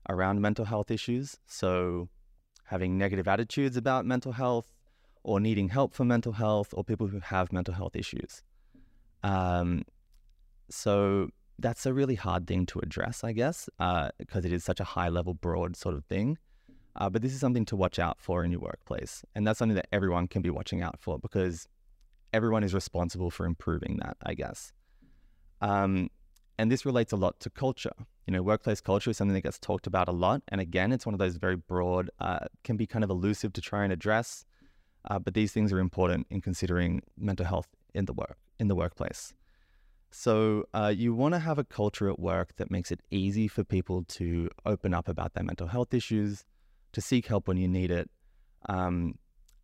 around 0.09 0.41
mental 0.41 0.65
health 0.65 0.89
issues. 0.89 1.37
So 1.45 2.09
having 2.65 2.97
negative 2.97 3.27
attitudes 3.27 3.77
about 3.77 4.05
mental 4.05 4.33
health 4.33 4.73
or 5.23 5.39
needing 5.39 5.69
help 5.69 5.93
for 5.93 6.05
mental 6.05 6.33
health 6.33 6.73
or 6.73 6.83
people 6.83 7.07
who 7.07 7.19
have 7.19 7.51
mental 7.51 7.73
health 7.73 7.95
issues. 7.95 8.43
Um, 9.23 9.83
so 10.69 11.29
that's 11.57 11.85
a 11.85 11.93
really 11.93 12.15
hard 12.15 12.47
thing 12.47 12.65
to 12.67 12.79
address, 12.79 13.23
I 13.23 13.31
guess, 13.31 13.69
because 14.19 14.45
it 14.45 14.53
is 14.53 14.63
such 14.63 14.79
a 14.79 14.83
high 14.83 15.09
level, 15.09 15.33
broad 15.33 15.75
sort 15.75 15.95
of 15.95 16.05
thing. 16.05 16.37
Uh, 16.95 17.09
but 17.09 17.21
this 17.21 17.33
is 17.33 17.39
something 17.39 17.65
to 17.65 17.75
watch 17.75 17.99
out 17.99 18.19
for 18.19 18.43
in 18.43 18.51
your 18.51 18.61
workplace. 18.61 19.23
And 19.33 19.45
that's 19.45 19.59
something 19.59 19.75
that 19.75 19.87
everyone 19.91 20.27
can 20.27 20.41
be 20.41 20.49
watching 20.49 20.81
out 20.81 20.99
for 20.99 21.19
because 21.19 21.67
everyone 22.33 22.63
is 22.63 22.73
responsible 22.73 23.29
for 23.29 23.45
improving 23.45 23.97
that, 24.01 24.17
I 24.23 24.33
guess. 24.33 24.71
Um, 25.61 26.09
and 26.57 26.71
this 26.71 26.85
relates 26.85 27.11
a 27.11 27.15
lot 27.15 27.39
to 27.41 27.49
culture. 27.49 27.93
You 28.27 28.33
know, 28.33 28.41
workplace 28.41 28.81
culture 28.81 29.09
is 29.11 29.17
something 29.17 29.35
that 29.35 29.41
gets 29.41 29.59
talked 29.59 29.87
about 29.87 30.07
a 30.07 30.11
lot. 30.11 30.41
And 30.47 30.59
again, 30.59 30.91
it's 30.91 31.05
one 31.05 31.13
of 31.13 31.19
those 31.19 31.35
very 31.35 31.55
broad, 31.55 32.09
uh, 32.19 32.45
can 32.63 32.77
be 32.77 32.87
kind 32.87 33.03
of 33.03 33.09
elusive 33.09 33.53
to 33.53 33.61
try 33.61 33.83
and 33.83 33.93
address. 33.93 34.45
Uh, 35.09 35.19
but 35.19 35.33
these 35.35 35.51
things 35.51 35.71
are 35.71 35.79
important 35.79 36.25
in 36.29 36.41
considering 36.41 37.01
mental 37.17 37.45
health 37.45 37.67
in 37.93 38.05
the 38.05 38.13
work 38.13 38.37
in 38.59 38.67
the 38.67 38.75
workplace. 38.75 39.33
So 40.11 40.65
uh, 40.73 40.93
you 40.95 41.13
want 41.13 41.33
to 41.33 41.39
have 41.39 41.59
a 41.59 41.63
culture 41.63 42.09
at 42.09 42.19
work 42.19 42.55
that 42.55 42.71
makes 42.71 42.91
it 42.91 43.01
easy 43.11 43.47
for 43.47 43.63
people 43.63 44.03
to 44.09 44.49
open 44.65 44.93
up 44.93 45.09
about 45.09 45.33
their 45.33 45.43
mental 45.43 45.67
health 45.67 45.93
issues, 45.93 46.45
to 46.93 47.01
seek 47.01 47.27
help 47.27 47.47
when 47.47 47.57
you 47.57 47.67
need 47.67 47.91
it. 47.91 48.09
Um, 48.69 49.15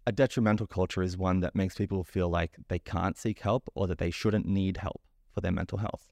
a 0.05 0.11
detrimental 0.11 0.67
culture 0.67 1.01
is 1.01 1.17
one 1.17 1.39
that 1.39 1.55
makes 1.55 1.75
people 1.75 2.03
feel 2.03 2.29
like 2.29 2.57
they 2.67 2.79
can't 2.79 3.17
seek 3.17 3.39
help 3.39 3.69
or 3.75 3.87
that 3.87 3.97
they 3.97 4.11
shouldn't 4.11 4.45
need 4.45 4.77
help 4.77 5.01
for 5.33 5.41
their 5.41 5.51
mental 5.51 5.77
health. 5.77 6.11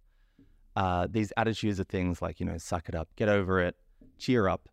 Uh, 0.75 1.07
these 1.09 1.33
attitudes 1.38 1.79
are 1.79 1.85
things 1.85 2.21
like, 2.21 2.39
you 2.39 2.45
know, 2.45 2.57
suck 2.57 2.89
it 2.89 2.95
up, 2.95 3.09
get 3.15 3.29
over 3.29 3.59
it, 3.59 3.75
cheer 4.17 4.47
up. 4.47 4.69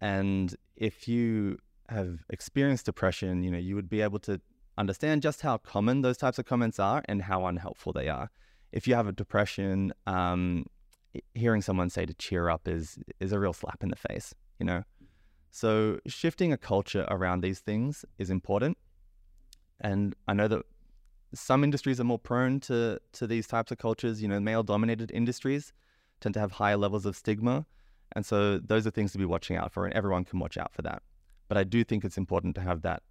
And 0.00 0.54
if 0.76 1.06
you 1.08 1.58
have 1.88 2.18
experienced 2.30 2.86
depression, 2.86 3.42
you 3.42 3.50
know, 3.50 3.58
you 3.58 3.74
would 3.74 3.88
be 3.88 4.00
able 4.00 4.18
to 4.20 4.40
understand 4.78 5.22
just 5.22 5.42
how 5.42 5.58
common 5.58 6.02
those 6.02 6.16
types 6.16 6.38
of 6.38 6.46
comments 6.46 6.78
are 6.78 7.02
and 7.06 7.22
how 7.22 7.46
unhelpful 7.46 7.92
they 7.92 8.08
are. 8.08 8.30
If 8.72 8.86
you 8.86 8.94
have 8.94 9.06
a 9.06 9.12
depression 9.12 9.92
um, 10.06 10.66
hearing 11.34 11.62
someone 11.62 11.90
say 11.90 12.06
to 12.06 12.14
cheer 12.14 12.48
up 12.48 12.68
is 12.68 12.98
is 13.18 13.32
a 13.32 13.38
real 13.38 13.52
slap 13.52 13.82
in 13.82 13.90
the 13.90 13.96
face, 13.96 14.34
you 14.58 14.66
know. 14.66 14.84
So 15.50 15.98
shifting 16.06 16.52
a 16.52 16.56
culture 16.56 17.06
around 17.10 17.42
these 17.42 17.58
things 17.58 18.04
is 18.18 18.30
important, 18.30 18.78
and 19.80 20.14
I 20.28 20.34
know 20.34 20.48
that 20.48 20.62
some 21.34 21.64
industries 21.64 22.00
are 22.00 22.04
more 22.04 22.18
prone 22.18 22.60
to 22.60 22.98
to 23.12 23.26
these 23.26 23.46
types 23.46 23.70
of 23.72 23.78
cultures. 23.78 24.22
You 24.22 24.28
know, 24.28 24.40
male 24.40 24.62
dominated 24.62 25.10
industries 25.12 25.72
tend 26.20 26.34
to 26.34 26.40
have 26.40 26.52
higher 26.52 26.76
levels 26.76 27.06
of 27.06 27.16
stigma, 27.16 27.66
and 28.16 28.26
so 28.26 28.58
those 28.58 28.86
are 28.86 28.90
things 28.90 29.12
to 29.12 29.18
be 29.18 29.24
watching 29.24 29.56
out 29.56 29.72
for, 29.72 29.84
and 29.84 29.94
everyone 29.94 30.24
can 30.24 30.38
watch 30.38 30.56
out 30.56 30.72
for 30.72 30.82
that. 30.82 31.02
But 31.48 31.56
I 31.56 31.64
do 31.64 31.84
think 31.84 32.04
it's 32.04 32.18
important 32.18 32.54
to 32.56 32.60
have 32.60 32.82
that 32.82 33.02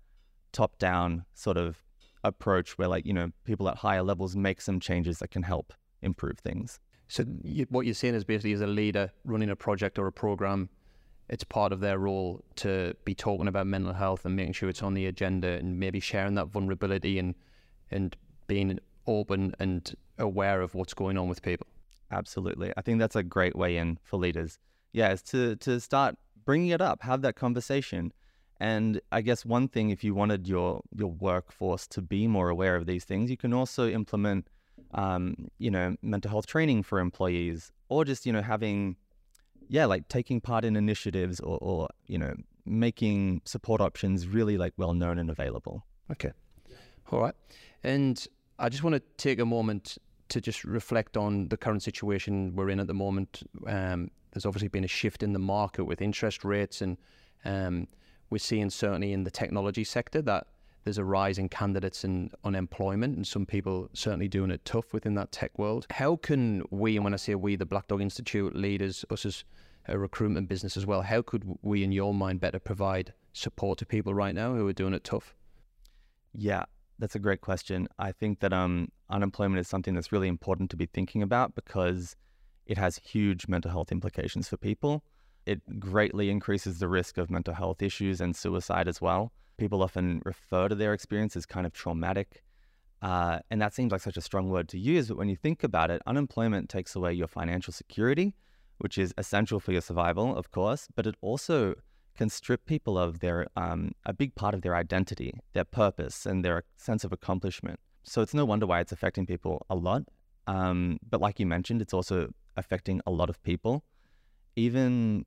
top 0.52 0.78
down 0.80 1.26
sort 1.34 1.58
of 1.58 1.84
approach 2.24 2.78
where, 2.78 2.88
like, 2.88 3.06
you 3.06 3.14
know, 3.14 3.32
people 3.46 3.70
at 3.70 3.78
higher 3.78 4.04
levels 4.04 4.36
make 4.36 4.62
some 4.62 4.80
changes 4.80 5.20
that 5.20 5.32
can 5.32 5.44
help 5.44 5.74
improve 6.02 6.40
things. 6.40 6.80
So 7.08 7.26
you, 7.44 7.66
what 7.70 7.86
you're 7.86 7.96
saying 7.96 8.16
is 8.16 8.24
basically, 8.24 8.54
as 8.54 8.62
a 8.62 8.68
leader 8.68 9.12
running 9.24 9.50
a 9.50 9.56
project 9.56 9.98
or 9.98 10.08
a 10.08 10.12
program, 10.12 10.70
it's 11.30 11.44
part 11.44 11.72
of 11.72 11.80
their 11.80 11.98
role 11.98 12.44
to 12.58 12.96
be 13.06 13.16
talking 13.16 13.48
about 13.48 13.68
mental 13.68 13.94
health 13.94 14.26
and 14.26 14.36
making 14.36 14.54
sure 14.54 14.70
it's 14.70 14.84
on 14.84 14.94
the 14.94 15.06
agenda 15.06 15.50
and 15.50 15.80
maybe 15.80 16.00
sharing 16.00 16.36
that 16.36 16.48
vulnerability 16.48 17.20
and 17.20 17.36
and 17.92 18.16
being 18.48 18.80
open 19.08 19.54
and 19.60 19.96
aware 20.18 20.62
of 20.62 20.76
what's 20.76 20.94
going 20.94 21.18
on 21.18 21.28
with 21.28 21.42
people. 21.42 21.68
Absolutely, 22.12 22.74
I 22.76 22.82
think 22.82 23.00
that's 23.00 23.16
a 23.16 23.24
great 23.24 23.56
way 23.56 23.78
in 23.78 24.00
for 24.04 24.18
leaders. 24.18 24.60
Yeah, 24.94 25.12
is 25.12 25.22
to 25.24 25.56
to 25.58 25.80
start 25.80 26.18
bringing 26.46 26.70
it 26.70 26.82
up, 26.82 27.04
have 27.04 27.22
that 27.22 27.36
conversation. 27.36 28.12
And 28.60 29.00
I 29.12 29.22
guess 29.22 29.46
one 29.46 29.68
thing, 29.70 29.90
if 29.90 30.04
you 30.04 30.14
wanted 30.14 30.48
your 30.48 30.82
your 30.96 31.12
workforce 31.12 31.88
to 31.88 32.02
be 32.02 32.28
more 32.28 32.50
aware 32.50 32.76
of 32.76 32.86
these 32.86 33.06
things, 33.06 33.30
you 33.30 33.38
can 33.38 33.54
also 33.54 33.88
implement, 33.90 34.48
um, 34.94 35.50
you 35.60 35.72
know, 35.72 35.96
mental 36.02 36.30
health 36.32 36.48
training 36.48 36.84
for 36.84 37.00
employees, 37.00 37.72
or 37.88 38.04
just 38.04 38.26
you 38.26 38.34
know 38.34 38.42
having, 38.42 38.98
yeah, 39.70 39.86
like 39.86 40.08
taking 40.10 40.42
part 40.42 40.66
in 40.66 40.76
initiatives, 40.76 41.40
or, 41.40 41.58
or 41.62 41.88
you 42.08 42.18
know 42.18 42.34
making 42.66 43.42
support 43.46 43.80
options 43.80 44.28
really 44.28 44.58
like 44.58 44.74
well 44.76 44.94
known 44.94 45.20
and 45.20 45.30
available. 45.30 45.86
Okay, 46.12 46.32
all 47.12 47.22
right. 47.22 47.36
And 47.84 48.26
I 48.58 48.70
just 48.70 48.84
want 48.84 48.96
to 48.96 49.02
take 49.18 49.40
a 49.40 49.46
moment 49.46 49.98
to 50.30 50.42
just 50.42 50.64
reflect 50.64 51.18
on 51.18 51.48
the 51.48 51.58
current 51.58 51.82
situation 51.82 52.56
we're 52.56 52.70
in 52.70 52.80
at 52.80 52.88
the 52.88 52.94
moment. 52.94 53.44
Um, 53.66 54.12
there's 54.32 54.46
obviously 54.46 54.68
been 54.68 54.84
a 54.84 54.88
shift 54.88 55.24
in 55.24 55.34
the 55.34 55.40
market 55.40 55.86
with 55.86 56.02
interest 56.02 56.46
rates 56.46 56.82
and 56.82 56.98
um, 57.46 57.88
we're 58.30 58.38
seeing 58.38 58.70
certainly 58.70 59.14
in 59.14 59.24
the 59.24 59.32
technology 59.32 59.84
sector 59.84 60.22
that 60.22 60.48
there's 60.84 60.98
a 60.98 61.04
rise 61.04 61.38
in 61.38 61.50
candidates 61.50 62.04
and 62.04 62.34
unemployment, 62.44 63.16
and 63.16 63.28
some 63.28 63.46
people 63.46 63.90
certainly 63.94 64.28
doing 64.28 64.50
it 64.50 64.64
tough 64.64 64.94
within 64.94 65.14
that 65.16 65.32
tech 65.32 65.58
world. 65.60 65.86
How 65.92 66.16
can 66.16 66.64
we, 66.72 66.96
and 66.96 67.04
when 67.04 67.14
I 67.14 67.18
say 67.18 67.36
we, 67.36 67.56
the 67.56 67.66
Black 67.66 67.88
Dog 67.88 68.02
Institute 68.02 68.56
leaders, 68.56 69.04
us 69.10 69.26
as 69.26 69.44
a 69.88 69.98
recruitment 69.98 70.48
business 70.48 70.78
as 70.78 70.86
well, 70.86 71.02
how 71.02 71.22
could 71.22 71.44
we, 71.62 71.84
in 71.84 71.92
your 71.92 72.14
mind, 72.14 72.40
better 72.40 72.60
provide 72.60 73.14
support 73.34 73.78
to 73.80 73.86
people 73.86 74.14
right 74.14 74.34
now 74.34 74.54
who 74.54 74.68
are 74.68 74.74
doing 74.74 74.94
it 74.94 75.04
tough? 75.04 75.36
Yeah, 76.34 76.66
that's 77.00 77.16
a 77.16 77.20
great 77.20 77.42
question. 77.42 77.88
I 77.98 78.12
think 78.12 78.40
that 78.42 78.54
um, 78.54 78.90
unemployment 79.10 79.60
is 79.60 79.68
something 79.68 79.96
that's 79.96 80.12
really 80.12 80.28
important 80.28 80.70
to 80.72 80.78
be 80.78 80.86
thinking 80.86 81.24
about 81.24 81.56
because 81.56 82.16
it 82.66 82.78
has 82.78 82.98
huge 82.98 83.48
mental 83.48 83.72
health 83.72 83.92
implications 83.92 84.48
for 84.48 84.58
people 84.58 85.04
it 85.50 85.80
greatly 85.80 86.30
increases 86.30 86.78
the 86.78 86.88
risk 86.88 87.18
of 87.18 87.32
mental 87.32 87.56
health 87.56 87.82
issues 87.82 88.22
and 88.22 88.36
suicide 88.36 88.88
as 88.88 89.02
well. 89.02 89.32
People 89.58 89.82
often 89.82 90.22
refer 90.24 90.68
to 90.68 90.76
their 90.76 90.94
experience 90.94 91.36
as 91.36 91.48
kind 91.48 91.66
of 91.66 91.74
traumatic. 91.74 92.44
Uh, 93.02 93.40
and 93.50 93.60
that 93.60 93.74
seems 93.74 93.92
like 93.92 94.02
such 94.02 94.18
a 94.18 94.22
strong 94.22 94.50
word 94.50 94.68
to 94.70 94.78
use, 94.78 95.08
but 95.08 95.18
when 95.18 95.28
you 95.28 95.36
think 95.36 95.64
about 95.64 95.90
it, 95.90 96.04
unemployment 96.06 96.70
takes 96.70 96.96
away 96.96 97.14
your 97.14 97.28
financial 97.28 97.74
security, 97.74 98.36
which 98.78 98.98
is 99.00 99.12
essential 99.18 99.60
for 99.60 99.72
your 99.72 99.82
survival, 99.82 100.36
of 100.36 100.52
course, 100.52 100.88
but 100.96 101.08
it 101.08 101.16
also 101.22 101.74
can 102.20 102.30
strip 102.30 102.66
people 102.66 102.98
of 102.98 103.22
their 103.22 103.48
um, 103.56 103.92
a 104.06 104.12
big 104.12 104.36
part 104.36 104.54
of 104.54 104.62
their 104.62 104.76
identity, 104.76 105.32
their 105.54 105.64
purpose, 105.64 106.26
and 106.26 106.44
their 106.44 106.64
sense 106.76 107.06
of 107.06 107.14
accomplishment. 107.14 107.80
So 108.04 108.22
it's 108.22 108.34
no 108.34 108.44
wonder 108.44 108.68
why 108.68 108.82
it's 108.82 108.92
affecting 108.92 109.26
people 109.26 109.66
a 109.70 109.76
lot. 109.76 110.04
Um, 110.46 111.00
but 111.10 111.22
like 111.22 111.40
you 111.40 111.46
mentioned, 111.46 111.82
it's 111.82 111.94
also 111.94 112.18
affecting 112.58 113.00
a 113.08 113.12
lot 113.12 113.30
of 113.30 113.42
people. 113.42 113.86
Even 114.58 115.26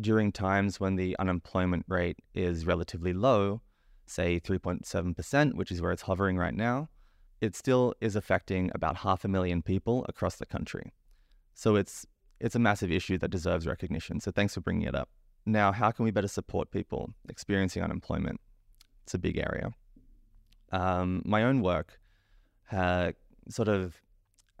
during 0.00 0.30
times 0.30 0.78
when 0.78 0.94
the 0.94 1.16
unemployment 1.18 1.84
rate 1.88 2.18
is 2.32 2.64
relatively 2.64 3.12
low, 3.12 3.60
say 4.06 4.38
3.7%, 4.38 5.54
which 5.54 5.72
is 5.72 5.82
where 5.82 5.90
it's 5.90 6.02
hovering 6.02 6.36
right 6.36 6.54
now, 6.54 6.88
it 7.40 7.56
still 7.56 7.92
is 8.00 8.14
affecting 8.14 8.70
about 8.72 8.98
half 8.98 9.24
a 9.24 9.28
million 9.28 9.62
people 9.62 10.06
across 10.08 10.36
the 10.36 10.46
country. 10.46 10.92
So 11.54 11.74
it's 11.74 12.06
it's 12.38 12.54
a 12.54 12.60
massive 12.60 12.92
issue 12.92 13.18
that 13.18 13.30
deserves 13.30 13.66
recognition. 13.66 14.20
So 14.20 14.30
thanks 14.30 14.54
for 14.54 14.60
bringing 14.60 14.86
it 14.86 14.94
up. 14.94 15.08
Now, 15.46 15.72
how 15.72 15.90
can 15.90 16.04
we 16.04 16.10
better 16.10 16.28
support 16.28 16.70
people 16.70 17.12
experiencing 17.28 17.82
unemployment? 17.82 18.40
It's 19.04 19.14
a 19.14 19.18
big 19.18 19.38
area. 19.38 19.72
Um, 20.72 21.22
my 21.24 21.42
own 21.42 21.62
work 21.62 21.98
uh, 22.70 23.12
sort 23.48 23.68
of 23.68 23.96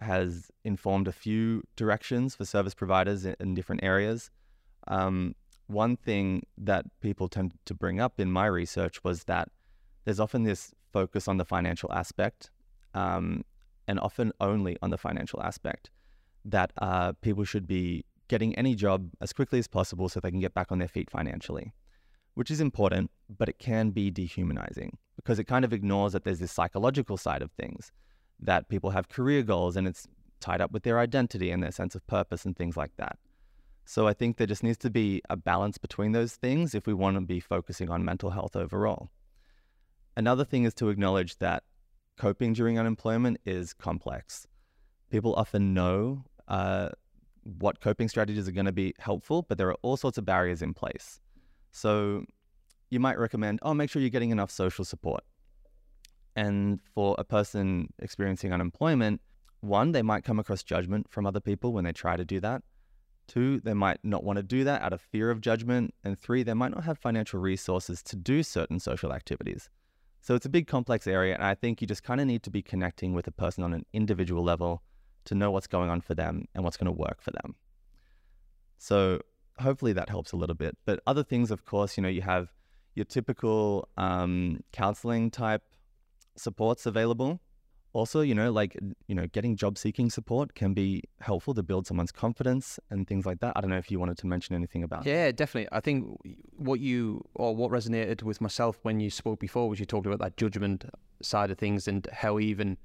has 0.00 0.50
informed 0.64 1.06
a 1.06 1.12
few 1.12 1.62
directions 1.76 2.34
for 2.34 2.44
service 2.44 2.74
providers 2.74 3.24
in, 3.24 3.36
in 3.38 3.54
different 3.54 3.84
areas. 3.84 4.30
Um, 4.88 5.34
one 5.66 5.96
thing 5.96 6.44
that 6.58 6.86
people 7.00 7.28
tend 7.28 7.52
to 7.66 7.74
bring 7.74 8.00
up 8.00 8.18
in 8.18 8.30
my 8.30 8.46
research 8.46 9.04
was 9.04 9.24
that 9.24 9.48
there's 10.04 10.18
often 10.18 10.42
this 10.42 10.72
focus 10.92 11.28
on 11.28 11.36
the 11.36 11.44
financial 11.44 11.92
aspect, 11.92 12.50
um, 12.94 13.44
and 13.86 14.00
often 14.00 14.32
only 14.40 14.76
on 14.82 14.90
the 14.90 14.98
financial 14.98 15.40
aspect, 15.42 15.90
that 16.44 16.72
uh, 16.78 17.12
people 17.20 17.44
should 17.44 17.66
be 17.66 18.04
getting 18.30 18.54
any 18.54 18.74
job 18.76 19.10
as 19.20 19.32
quickly 19.32 19.58
as 19.58 19.66
possible 19.66 20.08
so 20.08 20.20
they 20.20 20.30
can 20.30 20.40
get 20.40 20.54
back 20.54 20.70
on 20.70 20.78
their 20.78 20.88
feet 20.88 21.10
financially, 21.10 21.74
which 22.34 22.50
is 22.50 22.60
important, 22.60 23.10
but 23.28 23.48
it 23.48 23.58
can 23.58 23.90
be 23.90 24.08
dehumanizing 24.10 24.96
because 25.16 25.40
it 25.40 25.44
kind 25.44 25.64
of 25.64 25.72
ignores 25.72 26.12
that 26.12 26.22
there's 26.22 26.38
this 26.38 26.52
psychological 26.52 27.16
side 27.16 27.42
of 27.42 27.50
things, 27.50 27.90
that 28.38 28.68
people 28.68 28.90
have 28.90 29.08
career 29.08 29.42
goals 29.42 29.76
and 29.76 29.86
it's 29.88 30.06
tied 30.38 30.60
up 30.60 30.70
with 30.70 30.84
their 30.84 31.00
identity 31.00 31.50
and 31.50 31.60
their 31.60 31.72
sense 31.72 31.96
of 31.96 32.06
purpose 32.06 32.44
and 32.44 32.56
things 32.56 32.76
like 32.76 32.92
that. 32.96 33.18
So 33.84 34.06
I 34.06 34.12
think 34.12 34.36
there 34.36 34.46
just 34.46 34.62
needs 34.62 34.78
to 34.78 34.90
be 34.90 35.20
a 35.28 35.36
balance 35.36 35.76
between 35.76 36.12
those 36.12 36.36
things 36.36 36.72
if 36.74 36.86
we 36.86 36.94
want 36.94 37.16
to 37.16 37.20
be 37.22 37.40
focusing 37.40 37.90
on 37.90 38.04
mental 38.04 38.30
health 38.30 38.54
overall. 38.54 39.10
Another 40.16 40.44
thing 40.44 40.64
is 40.64 40.74
to 40.74 40.88
acknowledge 40.88 41.36
that 41.38 41.64
coping 42.16 42.52
during 42.52 42.78
unemployment 42.78 43.38
is 43.44 43.72
complex. 43.74 44.46
People 45.10 45.34
often 45.34 45.74
know 45.74 46.24
uh, 46.46 46.90
what 47.42 47.80
coping 47.80 48.08
strategies 48.08 48.48
are 48.48 48.52
going 48.52 48.66
to 48.66 48.72
be 48.72 48.94
helpful, 48.98 49.42
but 49.48 49.58
there 49.58 49.68
are 49.68 49.76
all 49.82 49.96
sorts 49.96 50.18
of 50.18 50.24
barriers 50.24 50.62
in 50.62 50.74
place. 50.74 51.20
So 51.72 52.24
you 52.90 53.00
might 53.00 53.18
recommend, 53.18 53.60
oh, 53.62 53.74
make 53.74 53.90
sure 53.90 54.02
you're 54.02 54.10
getting 54.10 54.30
enough 54.30 54.50
social 54.50 54.84
support. 54.84 55.22
And 56.36 56.80
for 56.94 57.14
a 57.18 57.24
person 57.24 57.92
experiencing 57.98 58.52
unemployment, 58.52 59.20
one, 59.60 59.92
they 59.92 60.02
might 60.02 60.24
come 60.24 60.38
across 60.38 60.62
judgment 60.62 61.10
from 61.10 61.26
other 61.26 61.40
people 61.40 61.72
when 61.72 61.84
they 61.84 61.92
try 61.92 62.16
to 62.16 62.24
do 62.24 62.40
that. 62.40 62.62
Two, 63.26 63.60
they 63.60 63.74
might 63.74 63.98
not 64.02 64.24
want 64.24 64.38
to 64.38 64.42
do 64.42 64.64
that 64.64 64.82
out 64.82 64.92
of 64.92 65.00
fear 65.00 65.30
of 65.30 65.40
judgment. 65.40 65.94
And 66.02 66.18
three, 66.18 66.42
they 66.42 66.54
might 66.54 66.72
not 66.72 66.84
have 66.84 66.98
financial 66.98 67.40
resources 67.40 68.02
to 68.04 68.16
do 68.16 68.42
certain 68.42 68.80
social 68.80 69.12
activities. 69.12 69.68
So 70.20 70.34
it's 70.34 70.46
a 70.46 70.50
big 70.50 70.66
complex 70.66 71.06
area. 71.06 71.34
And 71.34 71.44
I 71.44 71.54
think 71.54 71.80
you 71.80 71.86
just 71.86 72.02
kind 72.02 72.20
of 72.20 72.26
need 72.26 72.42
to 72.42 72.50
be 72.50 72.62
connecting 72.62 73.14
with 73.14 73.26
a 73.26 73.32
person 73.32 73.62
on 73.62 73.72
an 73.72 73.86
individual 73.92 74.42
level 74.42 74.82
to 75.26 75.34
know 75.34 75.50
what's 75.50 75.66
going 75.66 75.90
on 75.90 76.00
for 76.00 76.14
them 76.14 76.46
and 76.54 76.64
what's 76.64 76.76
going 76.76 76.86
to 76.86 76.92
work 76.92 77.20
for 77.20 77.30
them. 77.30 77.54
So 78.78 79.20
hopefully 79.58 79.92
that 79.92 80.08
helps 80.08 80.32
a 80.32 80.36
little 80.36 80.54
bit. 80.54 80.76
But 80.84 81.00
other 81.06 81.22
things, 81.22 81.50
of 81.50 81.64
course, 81.64 81.96
you 81.96 82.02
know, 82.02 82.08
you 82.08 82.22
have 82.22 82.52
your 82.94 83.04
typical 83.04 83.88
um, 83.96 84.60
counseling 84.72 85.30
type 85.30 85.62
supports 86.36 86.86
available 86.86 87.40
also 87.92 88.20
you 88.20 88.34
know 88.34 88.52
like 88.52 88.76
you 89.08 89.14
know 89.14 89.26
getting 89.28 89.56
job 89.56 89.76
seeking 89.76 90.10
support 90.10 90.54
can 90.54 90.72
be 90.72 91.02
helpful 91.20 91.54
to 91.54 91.62
build 91.62 91.86
someone's 91.86 92.12
confidence 92.12 92.78
and 92.90 93.06
things 93.06 93.26
like 93.26 93.40
that 93.40 93.52
i 93.56 93.60
don't 93.60 93.70
know 93.70 93.78
if 93.78 93.90
you 93.90 93.98
wanted 93.98 94.16
to 94.16 94.26
mention 94.26 94.54
anything 94.54 94.82
about 94.82 95.04
yeah 95.04 95.30
definitely 95.32 95.68
i 95.72 95.80
think 95.80 96.06
what 96.56 96.80
you 96.80 97.24
or 97.34 97.54
what 97.54 97.70
resonated 97.70 98.22
with 98.22 98.40
myself 98.40 98.78
when 98.82 99.00
you 99.00 99.10
spoke 99.10 99.40
before 99.40 99.68
was 99.68 99.80
you 99.80 99.86
talked 99.86 100.06
about 100.06 100.20
that 100.20 100.36
judgment 100.36 100.84
side 101.20 101.50
of 101.50 101.58
things 101.58 101.88
and 101.88 102.08
how 102.12 102.38
even 102.38 102.76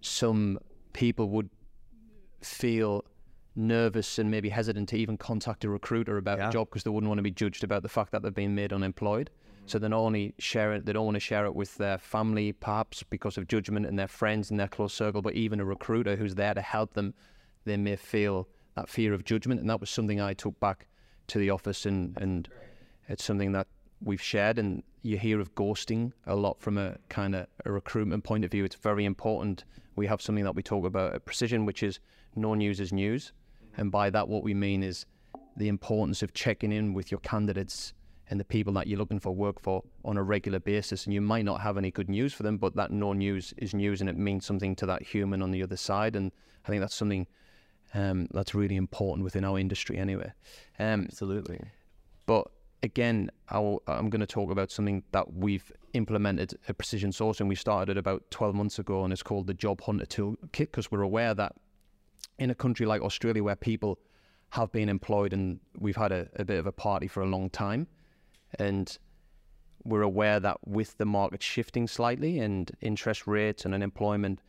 some 0.00 0.58
people 0.94 1.28
would 1.28 1.50
feel 2.40 3.04
nervous 3.54 4.18
and 4.18 4.30
maybe 4.30 4.48
hesitant 4.48 4.88
to 4.88 4.96
even 4.96 5.18
contact 5.18 5.64
a 5.64 5.68
recruiter 5.68 6.16
about 6.16 6.38
yeah. 6.38 6.48
a 6.48 6.52
job 6.52 6.68
because 6.70 6.82
they 6.84 6.90
wouldn't 6.90 7.08
want 7.08 7.18
to 7.18 7.22
be 7.22 7.30
judged 7.30 7.62
about 7.62 7.82
the 7.82 7.88
fact 7.88 8.10
that 8.10 8.22
they've 8.22 8.34
been 8.34 8.54
made 8.54 8.72
unemployed 8.72 9.30
so 9.66 9.78
they 9.78 9.88
not 9.88 9.98
only 9.98 10.34
share 10.38 10.74
it, 10.74 10.84
they 10.84 10.92
don't 10.92 11.06
want 11.06 11.14
to 11.14 11.20
share 11.20 11.46
it 11.46 11.54
with 11.54 11.76
their 11.76 11.98
family, 11.98 12.52
perhaps 12.52 13.02
because 13.02 13.38
of 13.38 13.48
judgment 13.48 13.86
and 13.86 13.98
their 13.98 14.08
friends 14.08 14.50
in 14.50 14.56
their 14.56 14.68
close 14.68 14.92
circle, 14.92 15.22
but 15.22 15.34
even 15.34 15.60
a 15.60 15.64
recruiter 15.64 16.16
who's 16.16 16.34
there 16.34 16.54
to 16.54 16.60
help 16.60 16.92
them, 16.92 17.14
they 17.64 17.76
may 17.76 17.96
feel 17.96 18.46
that 18.76 18.88
fear 18.88 19.14
of 19.14 19.24
judgment. 19.24 19.60
And 19.60 19.70
that 19.70 19.80
was 19.80 19.88
something 19.88 20.20
I 20.20 20.34
took 20.34 20.58
back 20.60 20.86
to 21.28 21.38
the 21.38 21.48
office, 21.48 21.86
and, 21.86 22.16
and 22.18 22.48
it's 23.08 23.24
something 23.24 23.52
that 23.52 23.66
we've 24.02 24.22
shared. 24.22 24.58
And 24.58 24.82
you 25.02 25.18
hear 25.18 25.40
of 25.40 25.54
ghosting 25.54 26.12
a 26.26 26.34
lot 26.34 26.60
from 26.60 26.78
a 26.78 26.96
kind 27.08 27.34
of 27.34 27.46
a 27.64 27.72
recruitment 27.72 28.24
point 28.24 28.44
of 28.44 28.50
view. 28.50 28.64
It's 28.64 28.76
very 28.76 29.04
important. 29.04 29.64
We 29.96 30.06
have 30.06 30.22
something 30.22 30.44
that 30.44 30.54
we 30.54 30.62
talk 30.62 30.84
about 30.84 31.14
at 31.14 31.24
Precision, 31.24 31.66
which 31.66 31.82
is 31.82 32.00
no 32.34 32.54
news 32.54 32.80
is 32.80 32.92
news. 32.92 33.32
And 33.76 33.90
by 33.90 34.10
that, 34.10 34.28
what 34.28 34.42
we 34.42 34.54
mean 34.54 34.82
is 34.82 35.06
the 35.56 35.68
importance 35.68 36.22
of 36.22 36.32
checking 36.32 36.72
in 36.72 36.94
with 36.94 37.10
your 37.10 37.20
candidates 37.20 37.92
and 38.30 38.40
the 38.40 38.44
people 38.44 38.72
that 38.72 38.86
you're 38.86 38.98
looking 38.98 39.20
for 39.20 39.32
work 39.32 39.60
for 39.60 39.82
on 40.04 40.16
a 40.16 40.22
regular 40.22 40.58
basis. 40.58 41.04
And 41.04 41.12
you 41.12 41.20
might 41.20 41.44
not 41.44 41.60
have 41.60 41.76
any 41.76 41.90
good 41.90 42.08
news 42.08 42.32
for 42.32 42.42
them, 42.42 42.56
but 42.56 42.74
that 42.76 42.90
no 42.90 43.12
news 43.12 43.52
is 43.58 43.74
news 43.74 44.00
and 44.00 44.08
it 44.08 44.16
means 44.16 44.46
something 44.46 44.74
to 44.76 44.86
that 44.86 45.02
human 45.02 45.42
on 45.42 45.50
the 45.50 45.62
other 45.62 45.76
side. 45.76 46.16
And 46.16 46.32
I 46.64 46.68
think 46.68 46.80
that's 46.80 46.94
something 46.94 47.26
um, 47.92 48.28
that's 48.32 48.54
really 48.54 48.76
important 48.76 49.24
within 49.24 49.44
our 49.44 49.58
industry 49.58 49.98
anyway. 49.98 50.32
Um, 50.78 51.04
Absolutely. 51.04 51.60
but 52.26 52.50
again, 52.84 53.30
i 53.48 53.58
am 53.58 54.10
going 54.10 54.20
to 54.20 54.26
talk 54.26 54.50
about 54.50 54.70
something 54.70 55.02
that 55.10 55.32
we've 55.32 55.72
implemented 55.94 56.54
at 56.68 56.78
Precision 56.78 57.10
Sourcing. 57.10 57.48
We 57.48 57.54
started 57.54 57.92
it 57.92 57.98
about 57.98 58.30
12 58.30 58.54
months 58.54 58.78
ago 58.78 59.04
and 59.04 59.12
it's 59.12 59.22
called 59.22 59.46
the 59.46 59.54
Job 59.54 59.80
Hunter 59.80 60.04
Toolkit 60.04 60.70
because 60.70 60.90
we're 60.90 61.02
aware 61.02 61.34
that 61.34 61.54
in 62.38 62.50
a 62.50 62.54
country 62.54 62.84
like 62.84 63.00
Australia 63.00 63.42
where 63.42 63.56
people 63.56 63.98
have 64.50 64.70
been 64.70 64.88
employed 64.88 65.32
and 65.32 65.58
we've 65.78 65.96
had 65.96 66.12
a, 66.12 66.28
a 66.36 66.44
bit 66.44 66.58
of 66.58 66.66
a 66.66 66.72
party 66.72 67.08
for 67.08 67.22
a 67.22 67.26
long 67.26 67.48
time 67.50 67.88
and 68.58 68.98
we're 69.84 70.02
aware 70.02 70.38
that 70.38 70.58
with 70.66 70.96
the 70.98 71.06
market 71.06 71.42
shifting 71.42 71.88
slightly 71.88 72.38
and 72.38 72.70
interest 72.80 73.26
rates 73.26 73.64
and 73.64 73.74
unemployment 73.74 74.40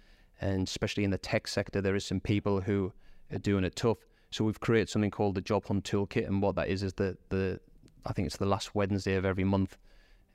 and 0.41 0.67
especially 0.67 1.03
in 1.03 1.09
the 1.09 1.17
tech 1.17 1.47
sector 1.47 1.81
there 1.81 1.95
is 1.95 2.05
some 2.05 2.19
people 2.19 2.61
who 2.61 2.91
are 3.31 3.39
doing 3.39 3.63
it 3.63 3.75
tough 3.75 3.97
so 4.29 4.43
we've 4.43 4.59
created 4.59 4.89
something 4.89 5.11
called 5.11 5.35
the 5.35 5.41
job 5.41 5.65
hunt 5.65 5.83
toolkit 5.83 6.27
and 6.27 6.41
what 6.41 6.55
that 6.55 6.67
is 6.67 6.83
is 6.83 6.93
the 6.93 7.17
the 7.29 7.59
i 8.05 8.13
think 8.13 8.25
it's 8.25 8.37
the 8.37 8.45
last 8.45 8.75
wednesday 8.75 9.15
of 9.15 9.25
every 9.25 9.43
month 9.43 9.77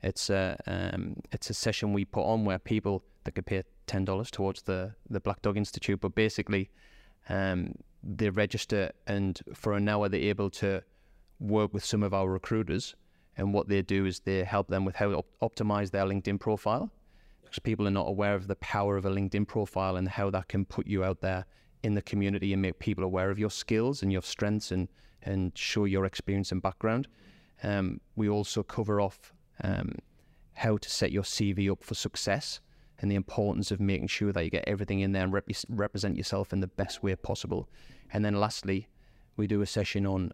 it's 0.03 0.29
a 0.29 0.57
um, 0.65 1.15
it's 1.31 1.49
a 1.49 1.53
session 1.53 1.93
we 1.93 2.05
put 2.05 2.23
on 2.23 2.43
where 2.45 2.59
people 2.59 3.03
that 3.23 3.33
could 3.35 3.45
pay 3.45 3.63
ten 3.85 4.05
dollars 4.05 4.31
towards 4.31 4.63
the 4.63 4.93
the 5.09 5.19
Black 5.19 5.41
Dog 5.41 5.57
Institute, 5.57 5.99
but 6.01 6.15
basically 6.15 6.69
um, 7.29 7.73
they 8.03 8.29
register 8.29 8.91
and 9.07 9.39
for 9.53 9.73
an 9.73 9.87
hour 9.87 10.09
they're 10.09 10.21
able 10.21 10.49
to 10.49 10.81
work 11.39 11.73
with 11.73 11.85
some 11.85 12.03
of 12.03 12.13
our 12.13 12.29
recruiters, 12.29 12.95
and 13.37 13.53
what 13.53 13.67
they 13.67 13.81
do 13.81 14.05
is 14.05 14.19
they 14.21 14.43
help 14.43 14.67
them 14.67 14.85
with 14.85 14.95
how 14.95 15.09
to 15.09 15.17
op- 15.17 15.39
optimize 15.41 15.91
their 15.91 16.05
LinkedIn 16.05 16.39
profile, 16.39 16.91
because 17.43 17.59
people 17.59 17.87
are 17.87 17.91
not 17.91 18.07
aware 18.07 18.33
of 18.33 18.47
the 18.47 18.55
power 18.55 18.97
of 18.97 19.05
a 19.05 19.09
LinkedIn 19.09 19.47
profile 19.47 19.97
and 19.97 20.09
how 20.09 20.29
that 20.31 20.47
can 20.47 20.65
put 20.65 20.87
you 20.87 21.03
out 21.03 21.21
there 21.21 21.45
in 21.83 21.93
the 21.93 22.01
community 22.01 22.53
and 22.53 22.61
make 22.61 22.77
people 22.79 23.03
aware 23.03 23.29
of 23.31 23.39
your 23.39 23.49
skills 23.49 24.03
and 24.03 24.11
your 24.11 24.21
strengths 24.21 24.71
and 24.71 24.87
and 25.23 25.55
show 25.55 25.85
your 25.85 26.05
experience 26.05 26.51
and 26.51 26.63
background. 26.63 27.07
Um, 27.63 28.01
we 28.15 28.29
also 28.29 28.63
cover 28.63 28.99
off 28.99 29.33
um, 29.63 29.95
how 30.53 30.77
to 30.77 30.89
set 30.89 31.11
your 31.11 31.23
CV 31.23 31.71
up 31.71 31.83
for 31.83 31.95
success 31.95 32.59
and 32.99 33.09
the 33.09 33.15
importance 33.15 33.71
of 33.71 33.79
making 33.79 34.07
sure 34.07 34.31
that 34.31 34.43
you 34.43 34.49
get 34.49 34.63
everything 34.67 34.99
in 34.99 35.11
there 35.11 35.23
and 35.23 35.33
rep- 35.33 35.49
represent 35.69 36.17
yourself 36.17 36.53
in 36.53 36.59
the 36.59 36.67
best 36.67 37.01
way 37.01 37.15
possible. 37.15 37.67
And 38.13 38.23
then 38.23 38.39
lastly, 38.39 38.87
we 39.37 39.47
do 39.47 39.61
a 39.61 39.65
session 39.65 40.05
on 40.05 40.31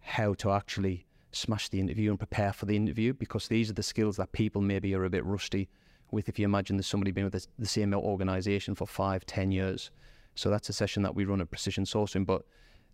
how 0.00 0.34
to 0.34 0.50
actually 0.50 1.06
smash 1.32 1.68
the 1.68 1.80
interview 1.80 2.10
and 2.10 2.18
prepare 2.18 2.52
for 2.52 2.66
the 2.66 2.76
interview 2.76 3.14
because 3.14 3.48
these 3.48 3.70
are 3.70 3.74
the 3.74 3.82
skills 3.82 4.16
that 4.16 4.32
people 4.32 4.60
maybe 4.60 4.94
are 4.94 5.04
a 5.04 5.10
bit 5.10 5.24
rusty 5.24 5.68
with 6.10 6.28
if 6.28 6.38
you 6.38 6.44
imagine 6.44 6.76
there's 6.76 6.86
somebody 6.86 7.12
been 7.12 7.24
with 7.24 7.32
the, 7.32 7.46
the 7.58 7.66
same 7.66 7.94
organization 7.94 8.74
for 8.74 8.86
five, 8.86 9.24
ten 9.26 9.52
years. 9.52 9.90
So 10.34 10.50
that's 10.50 10.68
a 10.68 10.72
session 10.72 11.02
that 11.04 11.14
we 11.14 11.24
run 11.24 11.40
at 11.40 11.50
Precision 11.50 11.84
Sourcing. 11.84 12.26
But 12.26 12.42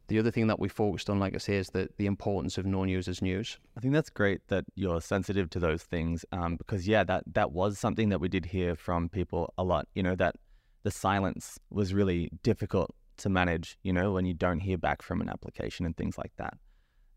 the 0.09 0.19
other 0.19 0.31
thing 0.31 0.47
that 0.47 0.61
we 0.61 0.69
focused 0.69 1.11
on, 1.11 1.19
like 1.19 1.35
I 1.35 1.39
say, 1.39 1.57
is 1.57 1.71
the, 1.71 1.89
the 1.97 2.07
importance 2.07 2.59
of 2.59 2.67
no 2.67 2.85
news 2.85 3.09
is 3.09 3.21
news. 3.23 3.59
I 3.77 3.81
think 3.81 3.93
that's 3.93 4.11
great 4.11 4.41
that 4.49 4.65
you're 4.75 5.01
sensitive 5.01 5.51
to 5.51 5.59
those 5.59 5.83
things 5.83 6.25
um, 6.33 6.57
because, 6.57 6.87
yeah, 6.87 7.03
that, 7.05 7.25
that 7.35 7.53
was 7.53 7.79
something 7.79 8.09
that 8.11 8.21
we 8.21 8.29
did 8.29 8.47
hear 8.47 8.77
from 8.77 9.09
people 9.09 9.53
a 9.59 9.65
lot. 9.65 9.89
You 9.95 10.03
know, 10.03 10.15
that 10.17 10.37
the 10.85 10.91
silence 10.91 11.59
was 11.71 11.93
really 11.93 12.31
difficult 12.43 12.95
to 13.19 13.29
manage, 13.29 13.79
you 13.83 13.93
know, 13.93 14.13
when 14.13 14.27
you 14.27 14.35
don't 14.35 14.61
hear 14.61 14.79
back 14.79 15.03
from 15.03 15.21
an 15.21 15.29
application 15.29 15.87
and 15.87 15.97
things 15.97 16.17
like 16.17 16.33
that. 16.37 16.55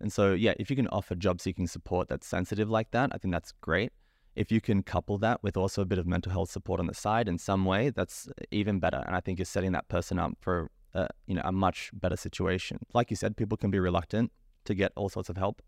And 0.02 0.12
so, 0.12 0.34
yeah, 0.34 0.54
if 0.58 0.70
you 0.70 0.76
can 0.76 0.88
offer 0.88 1.14
job 1.14 1.42
seeking 1.42 1.68
support 1.68 2.08
that's 2.08 2.26
sensitive 2.26 2.70
like 2.70 2.92
that, 2.92 3.12
I 3.14 3.18
think 3.18 3.34
that's 3.34 3.52
great. 3.62 3.92
If 4.36 4.52
you 4.52 4.62
can 4.62 4.82
couple 4.82 5.18
that 5.20 5.44
with 5.44 5.58
also 5.58 5.82
a 5.82 5.86
bit 5.86 6.00
of 6.00 6.08
mental 6.08 6.32
health 6.32 6.50
support 6.50 6.80
on 6.80 6.88
the 6.88 6.94
side 6.94 7.28
in 7.28 7.38
some 7.38 7.66
way, 7.66 7.90
that's 7.90 8.30
even 8.52 8.80
better. 8.80 9.04
And 9.06 9.16
I 9.16 9.20
think 9.20 9.38
you're 9.38 9.46
setting 9.46 9.74
that 9.74 9.90
person 9.90 10.18
up 10.18 10.38
for 10.40 10.72
uh, 10.94 11.08
you 11.28 11.36
know 11.36 11.42
a 11.44 11.52
much 11.52 11.92
better 11.94 12.18
situation. 12.18 12.80
Like 12.94 13.10
you 13.10 13.16
said, 13.16 13.38
people 13.38 13.58
can 13.58 13.72
be 13.72 13.80
reluctant 13.80 14.32
to 14.66 14.74
get 14.74 14.92
all 14.96 15.10
sorts 15.10 15.30
of 15.30 15.38
help. 15.38 15.62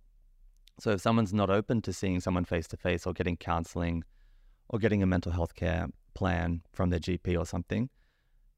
So 0.79 0.91
if 0.91 1.01
someone's 1.01 1.33
not 1.33 1.49
open 1.49 1.81
to 1.83 1.93
seeing 1.93 2.19
someone 2.19 2.45
face 2.45 2.67
to 2.69 2.77
face 2.77 3.05
or 3.05 3.13
getting 3.13 3.37
counseling 3.37 4.03
or 4.69 4.79
getting 4.79 5.03
a 5.03 5.05
mental 5.05 5.31
health 5.31 5.55
care 5.55 5.87
plan 6.13 6.61
from 6.71 6.89
their 6.89 6.99
GP 6.99 7.37
or 7.37 7.45
something, 7.45 7.89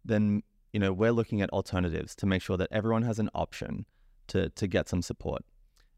then 0.06 0.44
you 0.72 0.80
know 0.80 0.94
we're 0.94 1.12
looking 1.12 1.42
at 1.42 1.50
alternatives 1.50 2.16
to 2.16 2.26
make 2.26 2.42
sure 2.42 2.58
that 2.58 2.70
everyone 2.72 3.04
has 3.04 3.20
an 3.20 3.30
option 3.34 3.86
to 4.28 4.50
to 4.50 4.68
get 4.68 4.88
some 4.88 5.02
support. 5.02 5.44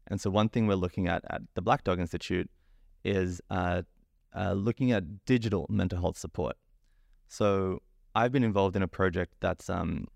And 0.08 0.20
so 0.20 0.30
one 0.30 0.48
thing 0.48 0.66
we're 0.66 0.74
looking 0.74 1.08
at 1.08 1.24
at 1.30 1.42
the 1.54 1.62
Black 1.62 1.84
Dog 1.84 1.98
Institute 1.98 2.50
is 3.04 3.40
uh, 3.50 3.82
uh, 4.34 4.52
looking 4.52 4.92
at 4.92 5.24
digital 5.24 5.66
mental 5.68 6.00
health 6.00 6.18
support. 6.18 6.56
So 7.28 7.82
I've 8.14 8.32
been 8.32 8.44
involved 8.44 8.76
in 8.76 8.82
a 8.82 8.88
project 8.88 9.34
that's 9.40 9.68
um, 9.68 10.06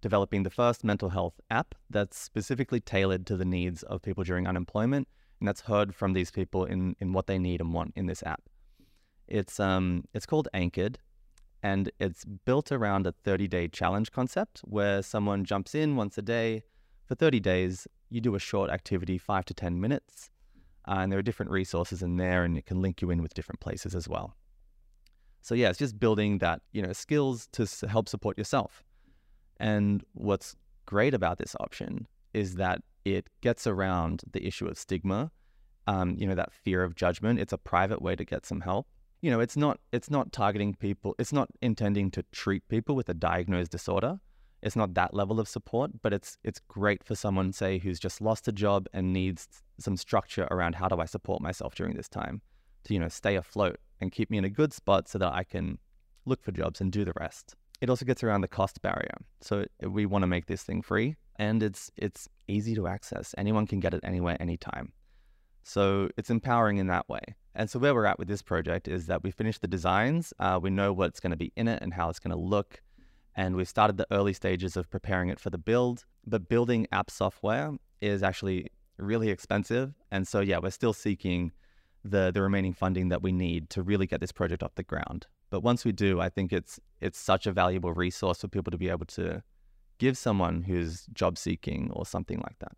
developing 0.00 0.42
the 0.42 0.50
first 0.50 0.84
mental 0.84 1.10
health 1.10 1.40
app 1.50 1.74
that's 1.90 2.18
specifically 2.18 2.80
tailored 2.80 3.26
to 3.26 3.36
the 3.36 3.44
needs 3.44 3.82
of 3.84 4.02
people 4.02 4.24
during 4.24 4.46
unemployment, 4.46 5.08
and 5.40 5.48
that's 5.48 5.62
heard 5.62 5.94
from 5.94 6.12
these 6.12 6.30
people 6.30 6.64
in, 6.64 6.96
in 7.00 7.12
what 7.12 7.26
they 7.26 7.38
need 7.38 7.60
and 7.60 7.72
want 7.72 7.92
in 7.96 8.06
this 8.06 8.22
app. 8.24 8.42
It's 9.26 9.60
um 9.60 10.04
it's 10.14 10.26
called 10.26 10.48
Anchored, 10.54 10.98
and 11.62 11.90
it's 12.00 12.24
built 12.24 12.72
around 12.72 13.06
a 13.06 13.12
30-day 13.12 13.68
challenge 13.68 14.10
concept 14.10 14.60
where 14.60 15.02
someone 15.02 15.44
jumps 15.44 15.74
in 15.74 15.96
once 15.96 16.16
a 16.16 16.22
day 16.22 16.62
for 17.04 17.14
30 17.14 17.40
days. 17.40 17.86
You 18.10 18.20
do 18.20 18.34
a 18.34 18.38
short 18.38 18.70
activity, 18.70 19.18
five 19.18 19.44
to 19.46 19.54
10 19.54 19.78
minutes, 19.80 20.30
uh, 20.86 20.98
and 21.00 21.12
there 21.12 21.18
are 21.18 21.22
different 21.22 21.50
resources 21.50 22.02
in 22.02 22.16
there, 22.16 22.44
and 22.44 22.56
it 22.56 22.64
can 22.64 22.80
link 22.80 23.02
you 23.02 23.10
in 23.10 23.20
with 23.20 23.34
different 23.34 23.60
places 23.60 23.94
as 23.94 24.08
well. 24.08 24.34
So 25.42 25.54
yeah, 25.54 25.68
it's 25.68 25.78
just 25.78 25.98
building 25.98 26.38
that 26.38 26.62
you 26.72 26.82
know 26.82 26.92
skills 26.92 27.48
to 27.52 27.66
help 27.86 28.08
support 28.08 28.38
yourself. 28.38 28.82
And 29.58 30.04
what's 30.12 30.56
great 30.86 31.14
about 31.14 31.38
this 31.38 31.56
option 31.60 32.06
is 32.34 32.54
that 32.56 32.82
it 33.04 33.28
gets 33.40 33.66
around 33.66 34.22
the 34.30 34.46
issue 34.46 34.66
of 34.66 34.78
stigma, 34.78 35.30
um, 35.86 36.16
you 36.18 36.26
know, 36.26 36.34
that 36.34 36.52
fear 36.52 36.82
of 36.82 36.94
judgment. 36.94 37.40
It's 37.40 37.52
a 37.52 37.58
private 37.58 38.02
way 38.02 38.14
to 38.16 38.24
get 38.24 38.44
some 38.46 38.60
help. 38.60 38.86
You 39.20 39.30
know, 39.30 39.40
it's 39.40 39.56
not 39.56 39.80
it's 39.92 40.10
not 40.10 40.32
targeting 40.32 40.74
people. 40.74 41.14
It's 41.18 41.32
not 41.32 41.48
intending 41.60 42.10
to 42.12 42.22
treat 42.30 42.66
people 42.68 42.94
with 42.94 43.08
a 43.08 43.14
diagnosed 43.14 43.72
disorder. 43.72 44.20
It's 44.62 44.76
not 44.76 44.94
that 44.94 45.14
level 45.14 45.40
of 45.40 45.48
support, 45.48 45.90
but 46.02 46.12
it's 46.12 46.36
it's 46.44 46.60
great 46.68 47.02
for 47.02 47.14
someone 47.14 47.52
say 47.52 47.78
who's 47.78 47.98
just 47.98 48.20
lost 48.20 48.46
a 48.46 48.52
job 48.52 48.86
and 48.92 49.12
needs 49.12 49.48
some 49.78 49.96
structure 49.96 50.46
around 50.50 50.76
how 50.76 50.88
do 50.88 51.00
I 51.00 51.06
support 51.06 51.40
myself 51.40 51.74
during 51.74 51.94
this 51.96 52.08
time 52.08 52.42
to 52.84 52.94
you 52.94 53.00
know 53.00 53.08
stay 53.08 53.34
afloat 53.36 53.78
and 54.00 54.12
keep 54.12 54.30
me 54.30 54.38
in 54.38 54.44
a 54.44 54.50
good 54.50 54.72
spot 54.72 55.08
so 55.08 55.18
that 55.18 55.32
I 55.32 55.42
can 55.42 55.78
look 56.24 56.42
for 56.42 56.52
jobs 56.52 56.80
and 56.80 56.92
do 56.92 57.04
the 57.04 57.14
rest 57.18 57.56
it 57.80 57.90
also 57.90 58.04
gets 58.04 58.24
around 58.24 58.40
the 58.40 58.48
cost 58.48 58.82
barrier. 58.82 59.16
So 59.40 59.66
we 59.80 60.06
want 60.06 60.22
to 60.22 60.26
make 60.26 60.46
this 60.46 60.62
thing 60.62 60.82
free 60.82 61.16
and 61.38 61.62
it's 61.62 61.90
it's 61.96 62.28
easy 62.48 62.74
to 62.74 62.86
access. 62.86 63.34
Anyone 63.38 63.66
can 63.66 63.80
get 63.80 63.94
it 63.94 64.00
anywhere, 64.02 64.36
anytime. 64.40 64.92
So 65.62 66.08
it's 66.16 66.30
empowering 66.30 66.78
in 66.78 66.86
that 66.88 67.08
way. 67.08 67.20
And 67.54 67.68
so 67.68 67.78
where 67.78 67.94
we're 67.94 68.06
at 68.06 68.18
with 68.18 68.28
this 68.28 68.42
project 68.42 68.88
is 68.88 69.06
that 69.06 69.22
we 69.22 69.30
finished 69.30 69.60
the 69.60 69.68
designs. 69.68 70.32
Uh, 70.38 70.58
we 70.62 70.70
know 70.70 70.92
what's 70.92 71.20
going 71.20 71.32
to 71.32 71.36
be 71.36 71.52
in 71.56 71.68
it 71.68 71.82
and 71.82 71.92
how 71.92 72.08
it's 72.08 72.18
going 72.18 72.34
to 72.34 72.40
look. 72.40 72.80
And 73.36 73.54
we've 73.54 73.68
started 73.68 73.96
the 73.96 74.06
early 74.10 74.32
stages 74.32 74.76
of 74.76 74.88
preparing 74.90 75.28
it 75.28 75.38
for 75.38 75.50
the 75.50 75.58
build. 75.58 76.04
But 76.26 76.48
building 76.48 76.86
app 76.90 77.10
software 77.10 77.72
is 78.00 78.22
actually 78.22 78.68
really 78.96 79.28
expensive. 79.28 79.92
And 80.10 80.26
so, 80.26 80.40
yeah, 80.40 80.58
we're 80.58 80.70
still 80.70 80.92
seeking 80.92 81.52
the, 82.04 82.30
the 82.32 82.42
remaining 82.42 82.72
funding 82.72 83.08
that 83.10 83.22
we 83.22 83.32
need 83.32 83.70
to 83.70 83.82
really 83.82 84.06
get 84.06 84.20
this 84.20 84.32
project 84.32 84.62
off 84.62 84.74
the 84.74 84.82
ground. 84.82 85.26
But 85.50 85.60
once 85.62 85.84
we 85.84 85.92
do, 85.92 86.20
I 86.20 86.28
think 86.28 86.52
it's 86.52 86.78
it's 87.00 87.18
such 87.18 87.46
a 87.46 87.52
valuable 87.52 87.92
resource 87.92 88.40
for 88.40 88.48
people 88.48 88.70
to 88.70 88.78
be 88.78 88.88
able 88.88 89.06
to 89.06 89.42
give 89.98 90.16
someone 90.16 90.62
who's 90.62 91.06
job 91.12 91.38
seeking 91.38 91.90
or 91.92 92.06
something 92.06 92.38
like 92.38 92.58
that. 92.60 92.72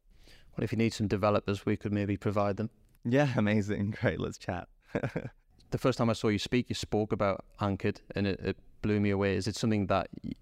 Well, 0.57 0.65
if 0.65 0.73
you 0.73 0.79
need 0.79 0.93
some 0.93 1.09
developers, 1.09 1.67
we 1.67 1.77
could 1.77 1.93
maybe 1.93 2.17
provide 2.17 2.57
them. 2.57 2.71
Yeah, 3.05 3.29
amazing. 3.37 3.97
Great. 4.01 4.21
Let's 4.21 4.39
chat. 4.39 4.69
the 5.71 5.79
first 5.79 5.99
time 5.99 6.11
I 6.11 6.15
saw 6.15 6.29
you 6.29 6.39
speak, 6.39 6.69
you 6.69 6.75
spoke 6.75 7.13
about 7.13 7.45
Anchored, 7.61 8.01
and 8.15 8.27
it, 8.27 8.41
it 8.41 8.57
blew 8.83 9.01
me 9.01 9.11
away. 9.11 9.37
Is 9.37 9.47
it 9.47 9.57
something 9.57 9.87
that 9.87 10.09
y- 10.25 10.33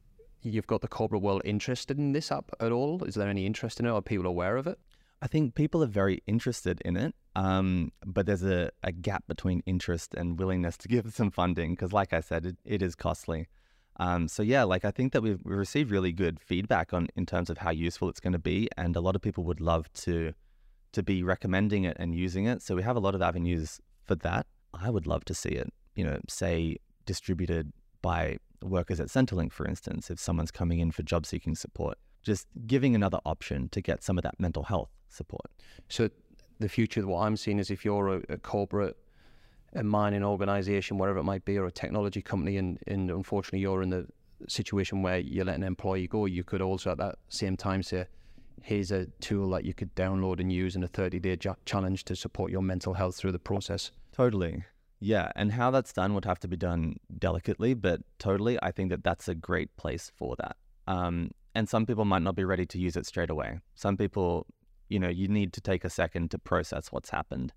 you've 0.43 0.67
got 0.67 0.81
the 0.81 0.89
corporate 0.89 1.23
world 1.23 1.43
interested 1.45 1.99
in 1.99 2.13
this 2.13 2.33
app 2.33 2.51
at 2.61 2.73
all? 2.73 3.03
Is 3.05 3.15
there 3.15 3.29
any 3.29 3.47
interest 3.47 3.81
in 3.81 3.87
it? 3.87 3.91
Are 3.91 4.03
people 4.03 4.27
aware 4.27 4.57
of 4.57 4.67
it? 4.67 4.79
I 5.21 5.27
think 5.27 5.55
people 5.55 5.83
are 5.83 5.89
very 5.89 6.23
interested 6.27 6.81
in 6.85 6.97
it, 6.97 7.15
um, 7.35 7.93
but 8.07 8.27
there's 8.27 8.45
a, 8.45 8.71
a 8.85 8.93
gap 8.93 9.25
between 9.27 9.63
interest 9.67 10.15
and 10.15 10.39
willingness 10.39 10.77
to 10.79 10.89
give 10.89 11.13
some 11.15 11.31
funding 11.31 11.73
because, 11.73 11.93
like 11.93 12.13
I 12.13 12.21
said, 12.21 12.47
it, 12.47 12.57
it 12.65 12.83
is 12.83 12.95
costly. 12.95 13.49
Um, 14.01 14.29
so 14.29 14.45
yeah, 14.45 14.63
like 14.63 14.85
I 14.85 14.93
think 14.93 15.13
that 15.13 15.23
we've, 15.23 15.41
we've 15.45 15.59
received 15.59 15.91
really 15.91 16.13
good 16.13 16.39
feedback 16.41 16.93
on 16.93 17.09
in 17.17 17.27
terms 17.27 17.51
of 17.51 17.59
how 17.59 17.71
useful 17.71 18.09
it's 18.09 18.21
going 18.21 18.33
to 18.33 18.39
be, 18.39 18.69
and 18.77 18.95
a 18.95 19.01
lot 19.01 19.17
of 19.17 19.23
people 19.23 19.45
would 19.45 19.61
love 19.61 19.93
to 20.05 20.33
to 20.93 21.03
be 21.03 21.23
recommending 21.23 21.85
it 21.85 21.97
and 22.01 22.15
using 22.15 22.47
it. 22.47 22.63
So 22.63 22.75
we 22.75 22.83
have 22.83 22.97
a 22.97 23.01
lot 23.01 23.15
of 23.15 23.21
avenues 23.21 23.81
for 24.05 24.15
that. 24.17 24.47
I 24.73 24.89
would 24.89 25.07
love 25.07 25.25
to 25.27 25.35
see 25.35 25.51
it, 25.51 25.71
you 25.95 26.05
know, 26.05 26.19
say 26.29 26.79
distributed 27.05 27.73
by 28.01 28.39
workers 28.63 29.01
at 29.01 29.09
Centrelink, 29.09 29.53
for 29.53 29.67
instance, 29.67 30.11
if 30.11 30.19
someone's 30.19 30.51
coming 30.51 30.79
in 30.79 30.91
for 30.91 31.03
job 31.03 31.27
seeking 31.27 31.55
support. 31.55 31.99
Just 32.23 32.47
giving 32.67 32.95
another 32.95 33.19
option 33.25 33.69
to 33.71 33.81
get 33.81 34.03
some 34.03 34.19
of 34.19 34.23
that 34.25 34.39
mental 34.39 34.65
health 34.65 34.91
support. 35.09 35.51
So 35.89 36.11
the 36.59 36.69
future, 36.69 37.07
what 37.07 37.21
I'm 37.21 37.37
seeing 37.37 37.59
is 37.59 37.71
if 37.71 37.85
you're 37.85 38.17
a, 38.17 38.23
a 38.29 38.39
corporate, 38.39 38.97
a 39.75 39.83
mining 39.83 40.25
organization, 40.25 40.99
whatever 40.99 41.19
it 41.19 41.25
might 41.25 41.45
be, 41.45 41.59
or 41.59 41.67
a 41.67 41.73
technology 41.73 42.23
company, 42.23 42.57
and, 42.57 42.79
and 42.87 43.11
unfortunately 43.11 43.61
you're 43.61 43.83
in 43.83 43.91
the 43.91 44.07
situation 44.49 45.03
where 45.03 45.19
you're 45.19 45.45
letting 45.45 45.63
an 45.63 45.69
employee 45.69 46.07
go, 46.07 46.27
you 46.27 46.45
could 46.45 46.63
also 46.63 46.91
at 46.91 46.99
that 46.99 47.17
same 47.29 47.57
time 47.57 47.83
say, 47.83 48.07
here's 48.63 48.91
a 48.91 49.07
tool 49.21 49.51
that 49.51 49.65
you 49.65 49.75
could 49.75 49.95
download 49.95 50.41
and 50.41 50.53
use 50.53 50.77
in 50.77 50.83
a 50.83 50.89
30 50.89 51.19
day 51.21 51.37
challenge 51.65 52.05
to 52.05 52.17
support 52.17 52.51
your 52.51 52.63
mental 52.63 52.95
health 52.95 53.17
through 53.17 53.33
the 53.33 53.39
process. 53.39 53.91
Totally. 54.13 54.65
Yeah. 55.01 55.31
And 55.37 55.53
how 55.53 55.71
that's 55.71 55.93
done 55.93 56.15
would 56.15 56.25
have 56.25 56.41
to 56.41 56.49
be 56.49 56.57
done 56.57 56.97
delicately, 57.19 57.75
but 57.75 58.01
totally, 58.19 58.59
I 58.63 58.73
think 58.73 58.91
that 58.91 59.05
that's 59.05 59.29
a 59.29 59.35
great 59.35 59.77
place 59.77 60.11
for 60.17 60.35
that. 60.37 60.57
Um, 60.89 61.31
and 61.59 61.69
some 61.69 61.85
people 61.85 62.05
might 62.05 62.23
not 62.23 62.37
be 62.37 62.45
ready 62.45 62.65
to 62.65 62.79
use 62.79 62.97
it 62.97 63.05
straight 63.05 63.31
away. 63.31 63.59
Some 63.75 63.97
people, 63.97 64.47
you 64.89 65.01
know, 65.01 65.09
you 65.09 65.27
need 65.27 65.53
to 65.55 65.61
take 65.61 65.85
a 65.85 65.91
second 65.91 66.31
to 66.31 66.39
process 66.39 66.93
what's 66.93 67.11
happened. 67.11 67.53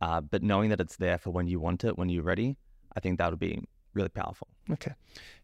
Uh, 0.00 0.22
but 0.22 0.42
knowing 0.42 0.70
that 0.70 0.80
it's 0.80 0.96
there 0.96 1.18
for 1.18 1.28
when 1.28 1.46
you 1.46 1.60
want 1.60 1.84
it, 1.84 1.98
when 1.98 2.08
you're 2.08 2.22
ready, 2.22 2.56
I 2.96 3.00
think 3.00 3.18
that 3.18 3.28
would 3.30 3.38
be 3.38 3.62
really 3.92 4.08
powerful. 4.08 4.48
Okay. 4.70 4.92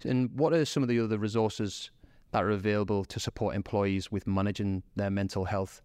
And 0.03 0.31
what 0.33 0.55
are 0.55 0.65
some 0.65 0.83
of 0.83 0.89
the 0.89 0.99
other 0.99 1.19
resources 1.19 1.91
that 2.31 2.43
are 2.43 2.49
available 2.49 3.05
to 3.05 3.21
support 3.21 3.55
employees 3.55 4.11
with 4.11 4.27
managing 4.27 4.83
their 4.97 5.11
mental 5.11 5.45
health 5.45 5.83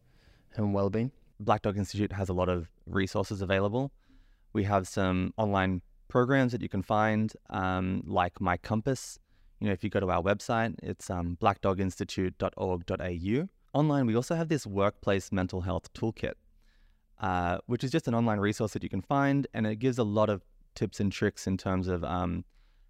and 0.56 0.73
well-being? 0.73 1.12
Black 1.41 1.63
Dog 1.63 1.78
Institute 1.78 2.13
has 2.13 2.30
a 2.30 2.34
lot 2.34 2.47
of 2.47 2.71
resources 2.86 3.41
available. 3.41 3.91
We 4.54 4.63
have 4.63 4.88
some 4.88 5.34
online 5.36 5.82
programs 6.08 6.54
that 6.54 6.62
you 6.62 6.69
can 6.69 6.82
find, 6.82 7.34
um, 7.49 8.04
like 8.08 8.39
My 8.39 8.56
Compass. 8.56 9.19
You 9.60 9.68
know, 9.68 9.74
if 9.74 9.84
you 9.84 9.89
go 9.89 10.00
to 10.00 10.10
our 10.10 10.22
website, 10.22 10.76
it's 10.84 11.10
um, 11.10 11.38
blackdoginstitute.org.au. 11.41 13.50
Online, 13.74 14.06
we 14.06 14.15
also 14.15 14.36
have 14.36 14.50
this 14.50 14.68
workplace 14.68 15.32
mental 15.32 15.62
health 15.62 15.91
toolkit, 15.94 16.34
uh, 17.20 17.58
which 17.65 17.84
is 17.84 17.91
just 17.91 18.08
an 18.08 18.15
online 18.15 18.39
resource 18.39 18.74
that 18.74 18.84
you 18.84 18.89
can 18.89 19.02
find, 19.02 19.48
and 19.54 19.68
it 19.68 19.78
gives 19.78 19.98
a 19.98 20.04
lot 20.04 20.30
of 20.30 20.44
tips 20.76 21.00
and 21.00 21.12
tricks 21.12 21.48
in 21.48 21.58
terms 21.58 21.88
of 21.88 22.04
um, 22.04 22.46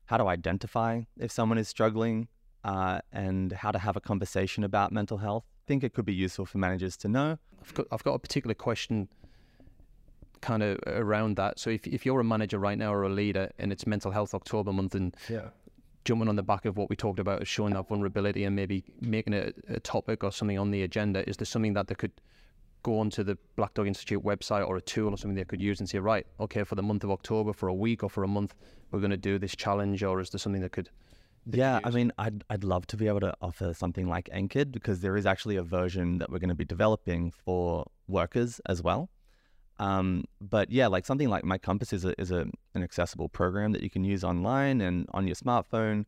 how 0.06 0.18
to 0.18 0.28
identify 0.28 1.02
if 1.18 1.32
someone 1.32 1.58
is 1.58 1.68
struggling 1.68 2.28
uh, 2.64 3.00
and 3.12 3.52
how 3.52 3.72
to 3.72 3.80
have 3.80 3.96
a 3.96 4.02
conversation 4.02 4.64
about 4.64 4.92
mental 4.92 5.18
health. 5.18 5.44
I 5.48 5.66
think 5.68 5.84
it 5.84 5.94
could 5.94 6.06
be 6.06 6.14
useful 6.14 6.46
for 6.46 6.58
managers 6.58 6.98
to 6.98 7.08
know. 7.08 7.38
I've 7.62 7.74
got, 7.74 7.88
I've 7.92 8.04
got 8.04 8.14
a 8.14 8.20
particular 8.20 8.54
question 8.54 9.08
kind 10.42 10.62
of 10.62 10.78
around 10.86 11.38
that. 11.38 11.60
So 11.60 11.72
if, 11.72 11.88
if 11.88 12.06
you're 12.06 12.20
a 12.20 12.24
manager 12.24 12.60
right 12.60 12.78
now 12.78 12.94
or 12.94 13.04
a 13.04 13.10
leader 13.10 13.52
and 13.58 13.72
it's 13.72 13.88
mental 13.88 14.12
health 14.12 14.34
October 14.34 14.72
month 14.72 14.94
and 14.94 15.16
Yeah. 15.28 15.50
Jumping 16.06 16.30
on 16.30 16.36
the 16.36 16.44
back 16.44 16.66
of 16.66 16.78
what 16.78 16.90
we 16.90 16.96
talked 16.96 17.20
about 17.20 17.42
is 17.42 17.48
showing 17.48 17.74
that 17.74 17.88
vulnerability 17.88 18.46
and 18.46 18.56
maybe 18.56 18.84
making 19.02 19.34
it 19.34 19.56
a 19.68 19.80
topic 19.80 20.24
or 20.24 20.32
something 20.32 20.58
on 20.58 20.72
the 20.72 20.84
agenda, 20.84 21.28
is 21.28 21.38
there 21.38 21.46
something 21.46 21.74
that 21.74 21.88
they 21.88 21.96
could 21.96 22.12
go 22.84 23.00
onto 23.00 23.24
the 23.24 23.38
Black 23.56 23.74
Dog 23.74 23.88
Institute 23.88 24.24
website 24.24 24.66
or 24.66 24.78
a 24.78 24.82
tool 24.82 25.10
or 25.10 25.18
something 25.18 25.36
they 25.36 25.44
could 25.44 25.62
use 25.62 25.80
and 25.80 25.90
say, 25.90 25.98
right, 25.98 26.28
okay, 26.40 26.64
for 26.64 26.76
the 26.76 26.84
month 26.84 27.04
of 27.04 27.10
October, 27.10 27.52
for 27.52 27.68
a 27.68 27.74
week 27.74 28.04
or 28.04 28.10
for 28.10 28.24
a 28.24 28.28
month, 28.28 28.54
we're 28.92 29.00
going 29.00 29.12
to 29.12 29.18
do 29.18 29.40
this 29.40 29.56
challenge, 29.56 30.04
or 30.04 30.22
is 30.22 30.30
there 30.30 30.40
something 30.40 30.62
that 30.62 30.72
could? 30.72 30.90
Yeah, 31.48 31.80
I 31.84 31.90
mean, 31.90 32.12
I'd 32.18 32.44
I'd 32.50 32.64
love 32.64 32.88
to 32.88 32.98
be 32.98 33.08
able 33.08 33.20
to 33.22 33.36
offer 33.42 33.74
something 33.74 34.08
like 34.08 34.30
Anchored 34.32 34.72
because 34.72 35.02
there 35.02 35.18
is 35.18 35.26
actually 35.26 35.58
a 35.58 35.64
version 35.64 36.20
that 36.20 36.32
we're 36.32 36.40
going 36.40 36.50
to 36.50 36.56
be 36.56 36.66
developing 36.66 37.32
for 37.32 37.86
workers 38.08 38.62
as 38.68 38.82
well. 38.82 39.10
Um, 39.78 40.26
but 40.40 40.72
yeah, 40.72 40.88
like 40.88 41.06
something 41.06 41.30
like 41.30 41.44
My 41.44 41.58
Compass 41.58 41.92
is 41.92 42.06
a 42.06 42.20
is 42.20 42.32
a 42.32 42.48
an 42.74 42.84
accessible 42.84 43.30
program 43.30 43.72
that 43.74 43.84
you 43.84 43.90
can 43.90 44.04
use 44.04 44.24
online 44.24 44.82
and 44.82 45.08
on 45.14 45.28
your 45.28 45.36
smartphone. 45.36 46.06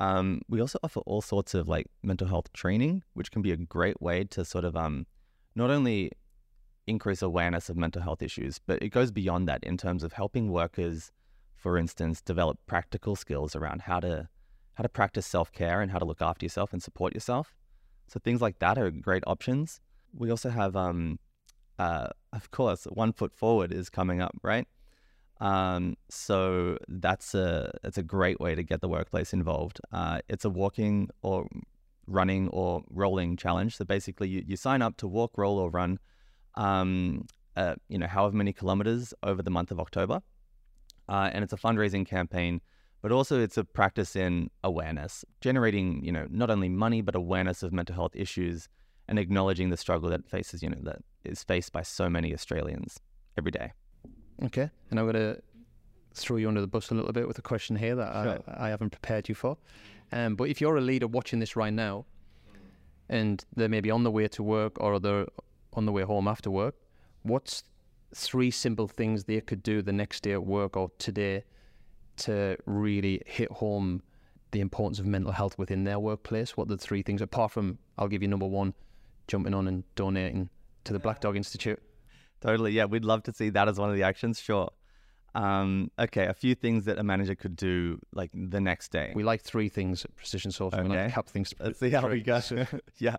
Um, 0.00 0.42
we 0.48 0.60
also 0.60 0.78
offer 0.84 1.00
all 1.00 1.20
sorts 1.20 1.54
of 1.54 1.66
like 1.66 1.86
mental 2.02 2.28
health 2.28 2.52
training, 2.52 3.02
which 3.14 3.32
can 3.32 3.42
be 3.42 3.50
a 3.50 3.56
great 3.56 4.00
way 4.00 4.24
to 4.24 4.44
sort 4.44 4.64
of 4.64 4.76
um, 4.76 5.06
not 5.56 5.70
only 5.70 6.12
increase 6.86 7.20
awareness 7.20 7.68
of 7.68 7.76
mental 7.76 8.02
health 8.02 8.22
issues, 8.22 8.60
but 8.64 8.80
it 8.80 8.90
goes 8.90 9.10
beyond 9.10 9.48
that 9.48 9.62
in 9.64 9.76
terms 9.76 10.02
of 10.02 10.12
helping 10.12 10.50
workers, 10.50 11.10
for 11.56 11.76
instance, 11.76 12.22
develop 12.22 12.58
practical 12.66 13.16
skills 13.16 13.56
around 13.56 13.82
how 13.82 14.00
to 14.00 14.28
how 14.74 14.82
to 14.82 14.88
practice 14.88 15.26
self 15.26 15.50
care 15.50 15.80
and 15.80 15.90
how 15.90 15.98
to 15.98 16.04
look 16.04 16.22
after 16.22 16.46
yourself 16.46 16.72
and 16.72 16.80
support 16.80 17.12
yourself. 17.12 17.56
So 18.06 18.20
things 18.20 18.40
like 18.40 18.60
that 18.60 18.78
are 18.78 18.90
great 18.92 19.24
options. 19.26 19.80
We 20.16 20.30
also 20.30 20.50
have, 20.50 20.76
um, 20.76 21.18
uh, 21.78 22.08
of 22.32 22.50
course, 22.50 22.84
One 22.84 23.12
Foot 23.12 23.34
Forward 23.34 23.72
is 23.72 23.88
coming 23.88 24.20
up, 24.20 24.36
right? 24.42 24.66
Um, 25.40 25.96
so 26.08 26.78
that's 26.88 27.34
a 27.34 27.70
it's 27.84 27.98
a 27.98 28.02
great 28.02 28.40
way 28.40 28.54
to 28.54 28.62
get 28.62 28.80
the 28.80 28.88
workplace 28.88 29.32
involved. 29.32 29.80
Uh, 29.92 30.20
it's 30.28 30.44
a 30.44 30.50
walking 30.50 31.10
or 31.22 31.46
running 32.06 32.48
or 32.48 32.82
rolling 32.90 33.36
challenge. 33.36 33.76
So 33.76 33.84
basically, 33.84 34.28
you, 34.28 34.42
you 34.46 34.56
sign 34.56 34.82
up 34.82 34.96
to 34.98 35.06
walk, 35.06 35.32
roll, 35.36 35.58
or 35.58 35.70
run, 35.70 35.98
um, 36.56 37.26
uh, 37.56 37.76
you 37.88 37.98
know, 37.98 38.06
however 38.06 38.36
many 38.36 38.52
kilometers 38.52 39.14
over 39.22 39.42
the 39.42 39.50
month 39.50 39.70
of 39.70 39.78
October, 39.78 40.20
uh, 41.08 41.30
and 41.32 41.44
it's 41.44 41.52
a 41.52 41.56
fundraising 41.56 42.06
campaign 42.06 42.60
but 43.00 43.12
also 43.12 43.40
it's 43.40 43.56
a 43.56 43.64
practice 43.64 44.16
in 44.16 44.50
awareness, 44.64 45.24
generating, 45.40 46.04
you 46.04 46.12
know, 46.12 46.26
not 46.30 46.50
only 46.50 46.68
money 46.68 47.00
but 47.00 47.14
awareness 47.14 47.62
of 47.62 47.72
mental 47.72 47.94
health 47.94 48.14
issues 48.14 48.68
and 49.06 49.18
acknowledging 49.18 49.70
the 49.70 49.76
struggle 49.76 50.10
that 50.10 50.28
faces, 50.28 50.62
you 50.62 50.68
know, 50.68 50.78
that 50.82 50.98
is 51.28 51.42
faced 51.44 51.72
by 51.72 51.82
so 51.82 52.08
many 52.08 52.32
Australians 52.34 53.00
every 53.36 53.50
day. 53.50 53.72
Okay. 54.44 54.70
And 54.90 54.98
I'm 54.98 55.06
going 55.10 55.14
to 55.14 55.40
throw 56.14 56.36
you 56.36 56.48
under 56.48 56.60
the 56.60 56.66
bus 56.66 56.90
a 56.90 56.94
little 56.94 57.12
bit 57.12 57.26
with 57.26 57.38
a 57.38 57.42
question 57.42 57.76
here 57.76 57.94
that 57.94 58.12
Sure. 58.12 58.42
I, 58.48 58.66
I 58.66 58.68
haven't 58.70 58.90
prepared 58.90 59.28
you 59.28 59.34
for. 59.34 59.56
Um, 60.12 60.36
but 60.36 60.48
if 60.48 60.60
you're 60.60 60.76
a 60.76 60.80
leader 60.80 61.06
watching 61.06 61.38
this 61.38 61.56
right 61.56 61.72
now 61.72 62.06
and 63.08 63.44
they're 63.56 63.68
maybe 63.68 63.90
on 63.90 64.04
the 64.04 64.10
way 64.10 64.28
to 64.28 64.42
work 64.42 64.80
or 64.80 64.98
they're 64.98 65.26
on 65.74 65.86
the 65.86 65.92
way 65.92 66.02
home 66.02 66.26
after 66.28 66.50
work, 66.50 66.74
what's 67.22 67.62
three 68.14 68.50
simple 68.50 68.88
things 68.88 69.24
they 69.24 69.40
could 69.40 69.62
do 69.62 69.82
the 69.82 69.92
next 69.92 70.22
day 70.22 70.32
at 70.32 70.44
work 70.44 70.76
or 70.76 70.90
today 70.98 71.44
to 72.16 72.56
really 72.66 73.22
hit 73.26 73.50
home 73.52 74.02
the 74.50 74.60
importance 74.60 74.98
of 74.98 75.06
mental 75.06 75.32
health 75.32 75.58
within 75.58 75.84
their 75.84 75.98
workplace? 75.98 76.56
What 76.56 76.64
are 76.64 76.76
the 76.76 76.78
three 76.78 77.02
things, 77.02 77.20
apart 77.20 77.52
from, 77.52 77.78
I'll 77.98 78.08
give 78.08 78.22
you 78.22 78.28
number 78.28 78.46
one, 78.46 78.74
jumping 79.26 79.52
on 79.52 79.68
and 79.68 79.84
donating 79.94 80.48
to 80.88 80.92
the 80.92 80.98
Black 80.98 81.20
Dog 81.20 81.36
Institute? 81.36 81.80
Totally. 82.40 82.72
Yeah, 82.72 82.86
we'd 82.86 83.04
love 83.04 83.22
to 83.24 83.32
see 83.32 83.50
that 83.50 83.68
as 83.68 83.78
one 83.78 83.90
of 83.90 83.96
the 83.96 84.02
actions. 84.02 84.40
Sure. 84.40 84.70
Um, 85.34 85.90
okay, 85.98 86.26
a 86.26 86.34
few 86.34 86.54
things 86.54 86.86
that 86.86 86.98
a 86.98 87.02
manager 87.02 87.34
could 87.34 87.54
do 87.54 87.98
like 88.12 88.30
the 88.34 88.60
next 88.60 88.90
day. 88.90 89.12
We 89.14 89.22
like 89.22 89.42
three 89.42 89.68
things 89.68 90.04
at 90.04 90.16
Precision 90.16 90.50
Sourcing. 90.50 90.82
We 90.84 90.88
like 90.88 90.98
to 90.98 91.04
Okay. 91.04 91.12
cap 91.12 91.28
things. 91.28 91.52
Let's 91.60 91.78
see 91.78 91.90
how 91.90 92.02
we 92.08 92.22
three. 92.22 92.22
go. 92.22 92.40
yeah. 92.98 93.16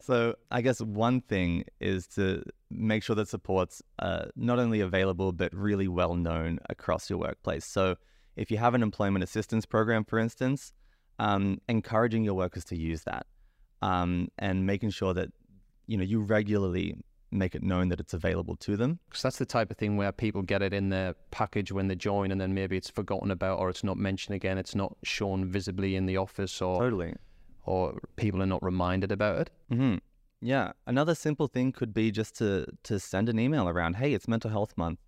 So 0.00 0.34
I 0.50 0.60
guess 0.60 0.80
one 0.80 1.20
thing 1.20 1.64
is 1.80 2.06
to 2.08 2.42
make 2.70 3.02
sure 3.02 3.16
that 3.16 3.28
support's 3.28 3.80
uh, 3.98 4.26
not 4.36 4.58
only 4.58 4.80
available 4.80 5.32
but 5.32 5.54
really 5.54 5.88
well 5.88 6.14
known 6.14 6.58
across 6.68 7.08
your 7.08 7.18
workplace. 7.18 7.64
So 7.64 7.96
if 8.36 8.50
you 8.50 8.58
have 8.58 8.74
an 8.74 8.82
employment 8.82 9.22
assistance 9.22 9.64
program, 9.64 10.04
for 10.04 10.18
instance, 10.18 10.72
um, 11.18 11.60
encouraging 11.68 12.24
your 12.24 12.34
workers 12.34 12.64
to 12.66 12.76
use 12.76 13.04
that 13.04 13.26
um, 13.80 14.28
and 14.38 14.66
making 14.66 14.90
sure 14.90 15.14
that 15.14 15.28
you 15.86 15.96
know 15.96 16.04
you 16.04 16.20
regularly 16.20 16.96
make 17.30 17.54
it 17.56 17.62
known 17.64 17.88
that 17.88 17.98
it's 17.98 18.14
available 18.14 18.54
to 18.54 18.76
them. 18.76 19.00
Because 19.08 19.22
that's 19.22 19.38
the 19.38 19.46
type 19.46 19.70
of 19.70 19.76
thing 19.76 19.96
where 19.96 20.12
people 20.12 20.42
get 20.42 20.62
it 20.62 20.72
in 20.72 20.90
their 20.90 21.14
package 21.32 21.72
when 21.72 21.88
they 21.88 21.96
join, 21.96 22.30
and 22.30 22.40
then 22.40 22.54
maybe 22.54 22.76
it's 22.76 22.90
forgotten 22.90 23.30
about, 23.32 23.58
or 23.58 23.68
it's 23.70 23.82
not 23.82 23.96
mentioned 23.96 24.36
again. 24.36 24.56
It's 24.56 24.74
not 24.76 24.96
shown 25.02 25.44
visibly 25.50 25.96
in 25.96 26.06
the 26.06 26.16
office, 26.16 26.62
or 26.62 26.80
Totally. 26.80 27.14
or 27.66 27.98
people 28.16 28.40
are 28.42 28.46
not 28.46 28.62
reminded 28.62 29.10
about 29.10 29.40
it. 29.40 29.50
hmm 29.68 29.96
Yeah. 30.40 30.72
Another 30.86 31.14
simple 31.14 31.48
thing 31.48 31.72
could 31.72 31.92
be 31.92 32.10
just 32.10 32.36
to 32.38 32.66
to 32.84 33.00
send 33.00 33.28
an 33.28 33.38
email 33.38 33.68
around, 33.68 33.96
hey, 33.96 34.12
it's 34.14 34.28
mental 34.28 34.50
health 34.50 34.74
month. 34.76 35.00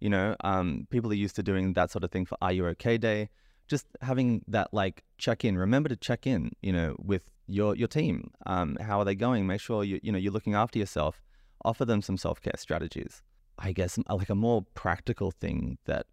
You 0.00 0.10
know, 0.10 0.36
um, 0.42 0.86
people 0.90 1.10
are 1.10 1.22
used 1.26 1.36
to 1.36 1.42
doing 1.42 1.72
that 1.74 1.90
sort 1.90 2.04
of 2.04 2.10
thing 2.10 2.24
for 2.26 2.36
Are 2.40 2.52
You 2.52 2.66
Okay 2.68 2.98
Day. 2.98 3.28
Just 3.68 3.86
having 4.00 4.42
that 4.48 4.72
like 4.72 5.04
check 5.18 5.44
in. 5.44 5.58
Remember 5.58 5.88
to 5.88 5.96
check 5.96 6.26
in, 6.26 6.52
you 6.62 6.72
know, 6.72 6.96
with 6.98 7.24
your 7.48 7.74
your 7.74 7.88
team. 7.88 8.30
Um, 8.46 8.76
how 8.80 9.00
are 9.00 9.04
they 9.04 9.14
going? 9.14 9.46
Make 9.46 9.60
sure 9.60 9.82
you 9.82 9.98
you 10.02 10.12
know 10.12 10.18
you're 10.18 10.32
looking 10.32 10.54
after 10.54 10.78
yourself. 10.78 11.22
Offer 11.64 11.84
them 11.84 12.02
some 12.02 12.16
self 12.16 12.40
care 12.40 12.54
strategies. 12.56 13.22
I 13.58 13.72
guess 13.72 13.98
like 14.08 14.28
a 14.28 14.36
more 14.36 14.62
practical 14.74 15.32
thing 15.32 15.78
that 15.86 16.06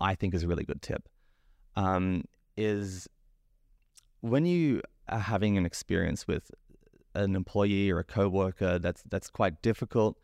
I 0.00 0.14
think 0.14 0.34
is 0.34 0.42
a 0.42 0.48
really 0.48 0.64
good 0.64 0.82
tip 0.82 1.08
um, 1.76 2.24
is 2.56 3.08
when 4.20 4.44
you 4.44 4.82
are 5.08 5.18
having 5.18 5.56
an 5.56 5.64
experience 5.64 6.26
with 6.26 6.50
an 7.14 7.36
employee 7.36 7.90
or 7.90 7.98
a 8.00 8.04
coworker 8.04 8.78
that's 8.78 9.02
that's 9.08 9.30
quite 9.30 9.62
difficult. 9.62 10.18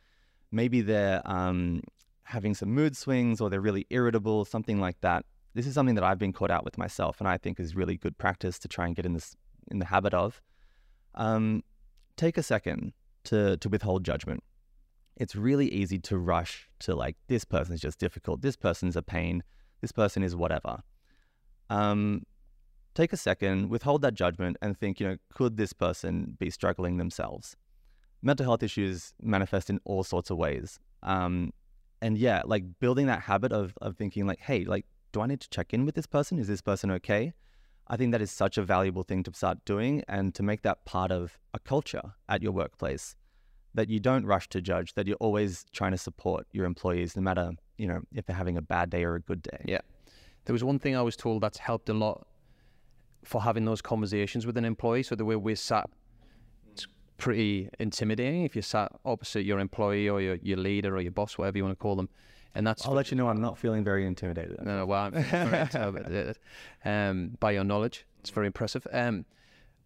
Maybe 0.52 0.80
they're 0.80 1.22
um, 1.24 1.82
having 2.24 2.54
some 2.54 2.70
mood 2.70 2.96
swings 2.96 3.40
or 3.40 3.48
they're 3.48 3.60
really 3.60 3.86
irritable, 3.90 4.44
something 4.44 4.80
like 4.80 5.00
that. 5.00 5.24
This 5.54 5.66
is 5.66 5.74
something 5.74 5.94
that 5.94 6.04
I've 6.04 6.18
been 6.18 6.32
caught 6.32 6.50
out 6.50 6.64
with 6.64 6.78
myself, 6.78 7.20
and 7.20 7.28
I 7.28 7.38
think 7.38 7.58
is 7.58 7.74
really 7.74 7.96
good 7.96 8.18
practice 8.18 8.58
to 8.60 8.68
try 8.68 8.86
and 8.86 8.94
get 8.94 9.06
in 9.06 9.14
this 9.14 9.36
in 9.70 9.78
the 9.78 9.86
habit 9.86 10.14
of. 10.14 10.40
Um, 11.14 11.62
take 12.16 12.38
a 12.38 12.42
second 12.42 12.92
to 13.24 13.56
to 13.58 13.68
withhold 13.68 14.04
judgment. 14.04 14.42
It's 15.16 15.36
really 15.36 15.68
easy 15.68 15.98
to 15.98 16.18
rush 16.18 16.68
to 16.80 16.94
like 16.94 17.16
this 17.28 17.44
person's 17.44 17.80
just 17.80 17.98
difficult, 17.98 18.40
this 18.40 18.56
person's 18.56 18.96
a 18.96 19.02
pain, 19.02 19.42
this 19.80 19.92
person 19.92 20.22
is 20.22 20.34
whatever. 20.34 20.82
Um, 21.68 22.24
take 22.94 23.12
a 23.12 23.16
second, 23.16 23.70
withhold 23.70 24.02
that 24.02 24.14
judgment, 24.14 24.56
and 24.62 24.78
think, 24.78 25.00
you 25.00 25.08
know, 25.08 25.16
could 25.34 25.56
this 25.56 25.72
person 25.72 26.36
be 26.38 26.50
struggling 26.50 26.96
themselves? 26.96 27.56
Mental 28.22 28.44
health 28.44 28.62
issues 28.62 29.12
manifest 29.22 29.70
in 29.70 29.80
all 29.84 30.04
sorts 30.04 30.30
of 30.30 30.36
ways. 30.36 30.78
Um, 31.02 31.52
and 32.02 32.18
yeah, 32.18 32.42
like 32.44 32.64
building 32.80 33.06
that 33.06 33.20
habit 33.20 33.52
of, 33.52 33.76
of 33.80 33.96
thinking, 33.96 34.26
like, 34.26 34.40
hey, 34.40 34.64
like, 34.64 34.86
do 35.12 35.20
I 35.20 35.26
need 35.26 35.40
to 35.40 35.50
check 35.50 35.72
in 35.72 35.84
with 35.84 35.94
this 35.94 36.06
person? 36.06 36.38
Is 36.38 36.48
this 36.48 36.60
person 36.60 36.90
okay? 36.92 37.32
I 37.90 37.96
think 37.96 38.12
that 38.12 38.22
is 38.22 38.30
such 38.30 38.56
a 38.56 38.62
valuable 38.62 39.02
thing 39.02 39.24
to 39.24 39.32
start 39.34 39.64
doing 39.64 40.04
and 40.06 40.32
to 40.36 40.44
make 40.44 40.62
that 40.62 40.84
part 40.84 41.10
of 41.10 41.36
a 41.52 41.58
culture 41.58 42.12
at 42.28 42.40
your 42.40 42.52
workplace 42.52 43.16
that 43.74 43.90
you 43.90 43.98
don't 43.98 44.24
rush 44.24 44.48
to 44.50 44.60
judge, 44.60 44.94
that 44.94 45.08
you're 45.08 45.16
always 45.16 45.64
trying 45.72 45.90
to 45.90 45.98
support 45.98 46.46
your 46.52 46.66
employees 46.66 47.16
no 47.16 47.22
matter, 47.22 47.50
you 47.78 47.88
know, 47.88 48.00
if 48.14 48.26
they're 48.26 48.36
having 48.36 48.56
a 48.56 48.62
bad 48.62 48.90
day 48.90 49.02
or 49.02 49.16
a 49.16 49.20
good 49.20 49.42
day. 49.42 49.64
Yeah. 49.64 49.80
There 50.44 50.52
was 50.52 50.62
one 50.62 50.78
thing 50.78 50.96
I 50.96 51.02
was 51.02 51.16
told 51.16 51.42
that's 51.42 51.58
helped 51.58 51.88
a 51.88 51.92
lot 51.92 52.28
for 53.24 53.42
having 53.42 53.64
those 53.64 53.82
conversations 53.82 54.46
with 54.46 54.56
an 54.56 54.64
employee. 54.64 55.02
So 55.02 55.16
the 55.16 55.24
way 55.24 55.34
we're 55.34 55.56
sat, 55.56 55.90
it's 56.70 56.86
pretty 57.18 57.70
intimidating 57.80 58.44
if 58.44 58.54
you're 58.54 58.62
sat 58.62 58.92
opposite 59.04 59.44
your 59.44 59.58
employee 59.58 60.08
or 60.08 60.20
your, 60.20 60.36
your 60.36 60.58
leader 60.58 60.96
or 60.96 61.00
your 61.00 61.12
boss, 61.12 61.36
whatever 61.36 61.58
you 61.58 61.64
want 61.64 61.76
to 61.76 61.82
call 61.82 61.96
them. 61.96 62.08
And 62.54 62.66
that's 62.66 62.86
I'll 62.86 62.94
let 62.94 63.10
you 63.10 63.16
know 63.16 63.28
I'm 63.28 63.40
not 63.40 63.58
feeling 63.58 63.84
very 63.84 64.06
intimidated. 64.06 64.58
no, 64.62 64.78
no, 64.78 64.86
well, 64.86 65.04
I'm 65.04 65.12
very 65.22 66.34
um, 66.84 67.36
by 67.38 67.52
your 67.52 67.64
knowledge. 67.64 68.06
It's 68.20 68.30
very 68.30 68.46
impressive. 68.46 68.86
Um, 68.92 69.24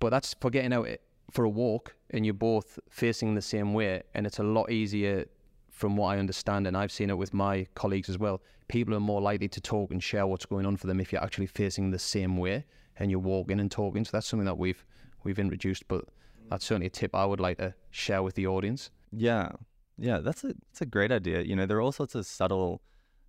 but 0.01 0.11
that's 0.11 0.35
for 0.41 0.51
getting 0.51 0.73
out 0.73 0.89
for 1.31 1.45
a 1.45 1.49
walk 1.49 1.95
and 2.11 2.25
you're 2.25 2.35
both 2.35 2.79
facing 2.89 3.35
the 3.35 3.43
same 3.43 3.75
way, 3.75 4.03
and 4.15 4.27
it's 4.27 4.39
a 4.39 4.43
lot 4.43 4.71
easier 4.71 5.27
from 5.71 5.97
what 5.97 6.09
I 6.09 6.19
understand, 6.19 6.67
and 6.67 6.77
I've 6.77 6.93
seen 6.93 7.11
it 7.11 7.19
with 7.19 7.35
my 7.35 7.67
colleagues 7.75 8.09
as 8.09 8.19
well. 8.19 8.41
People 8.69 8.95
are 8.95 9.01
more 9.01 9.21
likely 9.21 9.49
to 9.49 9.61
talk 9.61 9.91
and 9.91 10.03
share 10.03 10.27
what's 10.27 10.47
going 10.47 10.65
on 10.65 10.77
for 10.77 10.87
them 10.87 11.01
if 11.01 11.13
you're 11.13 11.23
actually 11.23 11.49
facing 11.49 11.91
the 11.91 11.99
same 11.99 12.37
way 12.37 12.65
and 12.97 13.11
you're 13.11 13.21
walking 13.21 13.59
and 13.59 13.71
talking. 13.71 14.05
So 14.05 14.11
that's 14.13 14.27
something 14.27 14.47
that 14.47 14.57
we've 14.57 14.85
we've 15.25 15.39
introduced, 15.39 15.89
but 15.89 16.05
that's 16.49 16.65
certainly 16.65 16.87
a 16.87 16.91
tip 16.91 17.15
I 17.15 17.27
would 17.27 17.41
like 17.41 17.59
to 17.59 17.75
share 17.91 18.23
with 18.23 18.37
the 18.37 18.47
audience. 18.47 18.91
Yeah, 19.13 19.51
yeah, 19.99 20.19
that's 20.19 20.45
a 20.45 20.49
that's 20.49 20.81
a 20.81 20.87
great 20.87 21.13
idea. 21.13 21.43
You 21.43 21.57
know, 21.57 21.67
there 21.67 21.77
are 21.77 21.81
all 21.81 21.93
sorts 21.93 22.15
of 22.15 22.27
subtle 22.27 22.83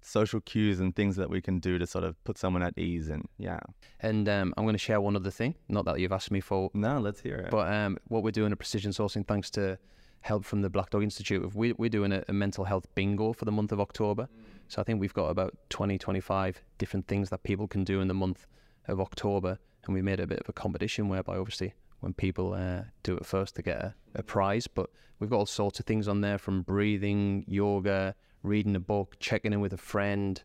social 0.06 0.39
cues 0.41 0.80
and 0.80 0.95
things 0.95 1.15
that 1.15 1.30
we 1.30 1.41
can 1.41 1.60
do 1.60 1.78
to 1.80 1.88
sort 1.88 2.04
of 2.04 2.21
put 2.23 2.38
someone 2.38 2.62
at 2.62 2.78
ease. 2.78 3.10
And 3.10 3.28
yeah. 3.38 3.60
And 3.99 4.30
um, 4.30 4.54
I'm 4.56 4.63
going 4.63 4.75
to 4.75 4.80
share 4.80 5.01
one 5.01 5.15
other 5.15 5.32
thing. 5.32 5.56
Not 5.67 5.86
that 5.86 5.99
you've 5.99 6.12
asked 6.12 6.32
me 6.32 6.41
for. 6.41 6.69
No, 6.73 6.99
let's 6.99 7.19
hear 7.19 7.38
it. 7.38 7.51
But 7.51 7.73
um, 7.73 7.97
what 8.08 8.23
we're 8.23 8.32
doing 8.32 8.51
at 8.51 8.60
Precision 8.60 8.91
Sourcing, 8.91 9.28
thanks 9.28 9.49
to 9.51 9.78
help 10.21 10.45
from 10.45 10.62
the 10.62 10.69
Black 10.69 10.91
Dog 10.91 11.04
Institute, 11.04 11.54
we, 11.56 11.73
we're 11.73 11.89
doing 11.89 12.12
a, 12.12 12.23
a 12.28 12.34
mental 12.34 12.63
health 12.63 12.88
bingo 12.95 13.34
for 13.34 13.45
the 13.45 13.51
month 13.51 13.71
of 13.71 13.80
October. 13.80 14.23
Mm. 14.23 14.45
So 14.67 14.82
I 14.82 14.84
think 14.84 14.99
we've 14.99 15.13
got 15.13 15.28
about 15.28 15.56
20, 15.69 15.97
25 15.97 16.62
different 16.78 17.08
things 17.08 17.30
that 17.30 17.43
people 17.43 17.67
can 17.67 17.84
do 17.84 17.99
in 17.99 18.08
the 18.08 18.13
month 18.13 18.45
of 18.88 19.01
October. 19.01 19.58
And 19.86 19.93
we 19.93 20.01
made 20.01 20.19
a 20.19 20.28
bit 20.28 20.39
of 20.39 20.49
a 20.49 20.54
competition 20.54 21.10
whereby 21.10 21.38
obviously 21.38 21.73
when 21.99 22.13
people 22.13 22.53
uh, 22.53 22.84
do 23.03 23.15
it 23.17 23.25
first, 23.25 23.55
they 23.55 23.63
get 23.63 23.77
a, 23.77 23.95
a 24.15 24.23
prize. 24.23 24.67
But 24.67 24.89
we've 25.19 25.29
got 25.29 25.38
all 25.38 25.45
sorts 25.45 25.79
of 25.79 25.86
things 25.86 26.08
on 26.08 26.21
there 26.21 26.38
from 26.38 26.62
breathing, 26.62 27.45
yoga, 27.47 28.15
reading 28.43 28.75
a 28.75 28.79
book, 28.79 29.15
checking 29.19 29.53
in 29.53 29.60
with 29.60 29.73
a 29.73 29.77
friend, 29.77 30.41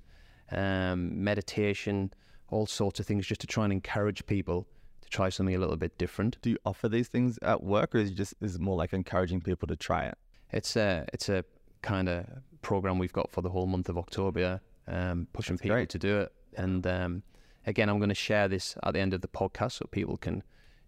um, 0.52 1.22
meditation, 1.22 2.12
all 2.48 2.66
sorts 2.66 3.00
of 3.00 3.06
things 3.06 3.26
just 3.26 3.40
to 3.42 3.46
try 3.46 3.64
and 3.64 3.72
encourage 3.72 4.26
people 4.26 4.66
to 5.02 5.08
try 5.08 5.28
something 5.28 5.54
a 5.54 5.58
little 5.58 5.76
bit 5.76 5.96
different. 5.98 6.38
Do 6.42 6.50
you 6.50 6.58
offer 6.64 6.88
these 6.88 7.08
things 7.08 7.38
at 7.42 7.62
work, 7.62 7.94
or 7.94 7.98
is 7.98 8.10
it 8.10 8.14
just 8.14 8.34
is 8.40 8.56
it 8.56 8.60
more 8.60 8.76
like 8.76 8.92
encouraging 8.92 9.40
people 9.40 9.68
to 9.68 9.76
try 9.76 10.06
it? 10.06 10.18
It's 10.50 10.76
a 10.76 11.06
it's 11.12 11.28
a 11.28 11.44
kind 11.82 12.08
of 12.08 12.26
program 12.62 12.98
we've 12.98 13.12
got 13.12 13.30
for 13.30 13.40
the 13.40 13.50
whole 13.50 13.66
month 13.66 13.88
of 13.88 13.96
October, 13.96 14.60
um, 14.88 15.26
pushing 15.32 15.54
That's 15.54 15.62
people 15.62 15.76
great. 15.76 15.88
to 15.90 15.98
do 15.98 16.20
it. 16.20 16.32
And 16.56 16.86
um, 16.86 17.22
again, 17.66 17.88
I'm 17.88 17.98
going 17.98 18.10
to 18.10 18.14
share 18.14 18.48
this 18.48 18.76
at 18.82 18.94
the 18.94 19.00
end 19.00 19.14
of 19.14 19.20
the 19.20 19.28
podcast 19.28 19.72
so 19.72 19.86
people 19.90 20.16
can 20.16 20.42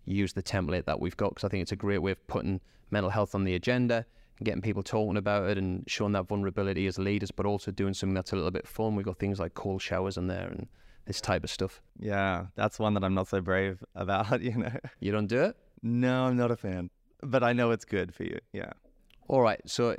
use 0.05 0.33
the 0.33 0.43
template 0.43 0.85
that 0.87 1.01
we've 1.01 1.17
got 1.17 1.31
because 1.31 1.45
I 1.45 1.49
think 1.49 1.63
it's 1.63 1.73
a 1.73 1.77
great 1.77 1.99
way 1.99 2.13
of 2.13 2.27
putting 2.27 2.61
mental 2.91 3.11
health 3.11 3.35
on 3.35 3.45
the 3.45 3.55
agenda 3.55 4.05
and 4.39 4.47
getting 4.47 4.63
people 4.63 4.83
talking 4.83 5.17
about 5.17 5.49
it 5.49 5.59
and 5.59 5.85
showing 5.87 6.13
that 6.13 6.29
vulnerability 6.29 6.87
as 6.87 6.99
leaders, 6.99 7.31
but 7.31 7.47
also 7.47 7.71
doing 7.71 7.95
something 7.95 8.15
that's 8.15 8.33
a 8.33 8.37
little 8.37 8.51
bit 8.51 8.67
fun. 8.67 8.97
We've 8.97 9.07
got 9.07 9.19
things 9.19 9.41
like 9.41 9.55
cold 9.55 9.83
showers 9.83 10.17
in 10.17 10.27
there 10.27 10.49
and 10.49 10.69
this 11.07 11.21
type 11.21 11.45
of 11.45 11.51
stuff. 11.51 11.81
Yeah, 11.99 12.47
that's 12.55 12.79
one 12.79 12.95
that 12.95 13.05
I'm 13.05 13.15
not 13.15 13.29
so 13.29 13.41
brave 13.41 13.83
about, 13.95 14.43
you 14.43 14.57
know. 14.57 14.73
You 15.01 15.13
don't 15.13 15.27
do 15.27 15.43
it? 15.43 15.57
No, 15.83 16.27
I'm 16.27 16.37
not 16.37 16.51
a 16.51 16.57
fan. 16.57 16.91
But 17.23 17.43
I 17.43 17.53
know 17.53 17.71
it's 17.71 17.85
good 17.85 18.15
for 18.15 18.25
you. 18.25 18.39
Yeah. 18.53 18.73
All 19.29 19.41
right. 19.41 19.61
So 19.67 19.97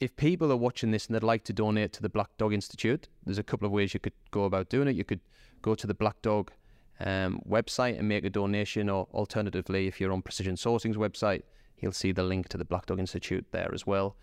if 0.00 0.14
people 0.16 0.52
are 0.52 0.56
watching 0.56 0.90
this 0.90 1.06
and 1.06 1.14
they'd 1.14 1.22
like 1.22 1.44
to 1.44 1.52
donate 1.52 1.92
to 1.94 2.02
the 2.02 2.08
Black 2.08 2.36
Dog 2.36 2.52
Institute, 2.52 3.08
there's 3.24 3.38
a 3.38 3.42
couple 3.42 3.66
of 3.66 3.72
ways 3.72 3.94
you 3.94 4.00
could 4.00 4.12
go 4.30 4.44
about 4.44 4.68
doing 4.68 4.88
it. 4.88 4.96
You 4.96 5.04
could 5.04 5.20
go 5.62 5.74
to 5.74 5.86
the 5.86 5.94
Black 5.94 6.20
Dog 6.22 6.52
um, 7.00 7.40
website 7.48 7.98
and 7.98 8.08
make 8.08 8.24
a 8.24 8.30
donation, 8.30 8.88
or 8.88 9.06
alternatively, 9.12 9.86
if 9.86 10.00
you're 10.00 10.12
on 10.12 10.22
Precision 10.22 10.56
Sourcing's 10.56 10.96
website, 10.96 11.42
you'll 11.78 11.92
see 11.92 12.12
the 12.12 12.22
link 12.22 12.48
to 12.48 12.56
the 12.56 12.64
Black 12.64 12.86
Dog 12.86 12.98
Institute 12.98 13.46
there 13.52 13.70
as 13.74 13.86
well. 13.86 14.16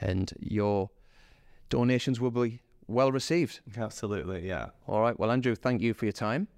And 0.00 0.32
your 0.40 0.90
donations 1.68 2.20
will 2.20 2.30
be 2.30 2.60
well 2.86 3.12
received. 3.12 3.60
Absolutely, 3.76 4.46
yeah. 4.46 4.68
All 4.86 5.00
right. 5.00 5.18
Well, 5.18 5.30
Andrew, 5.30 5.54
thank 5.54 5.80
you 5.80 5.94
for 5.94 6.04
your 6.04 6.12
time. 6.12 6.48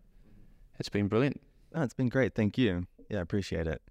It's 0.79 0.89
been 0.89 1.09
brilliant. 1.09 1.41
Oh, 1.75 1.83
it's 1.83 1.95
been 1.95 2.09
great. 2.09 2.35
Thank 2.35 2.59
you. 2.59 2.87
Yeah, 3.09 3.19
I 3.19 3.23
appreciate 3.23 3.67
it. 3.67 3.83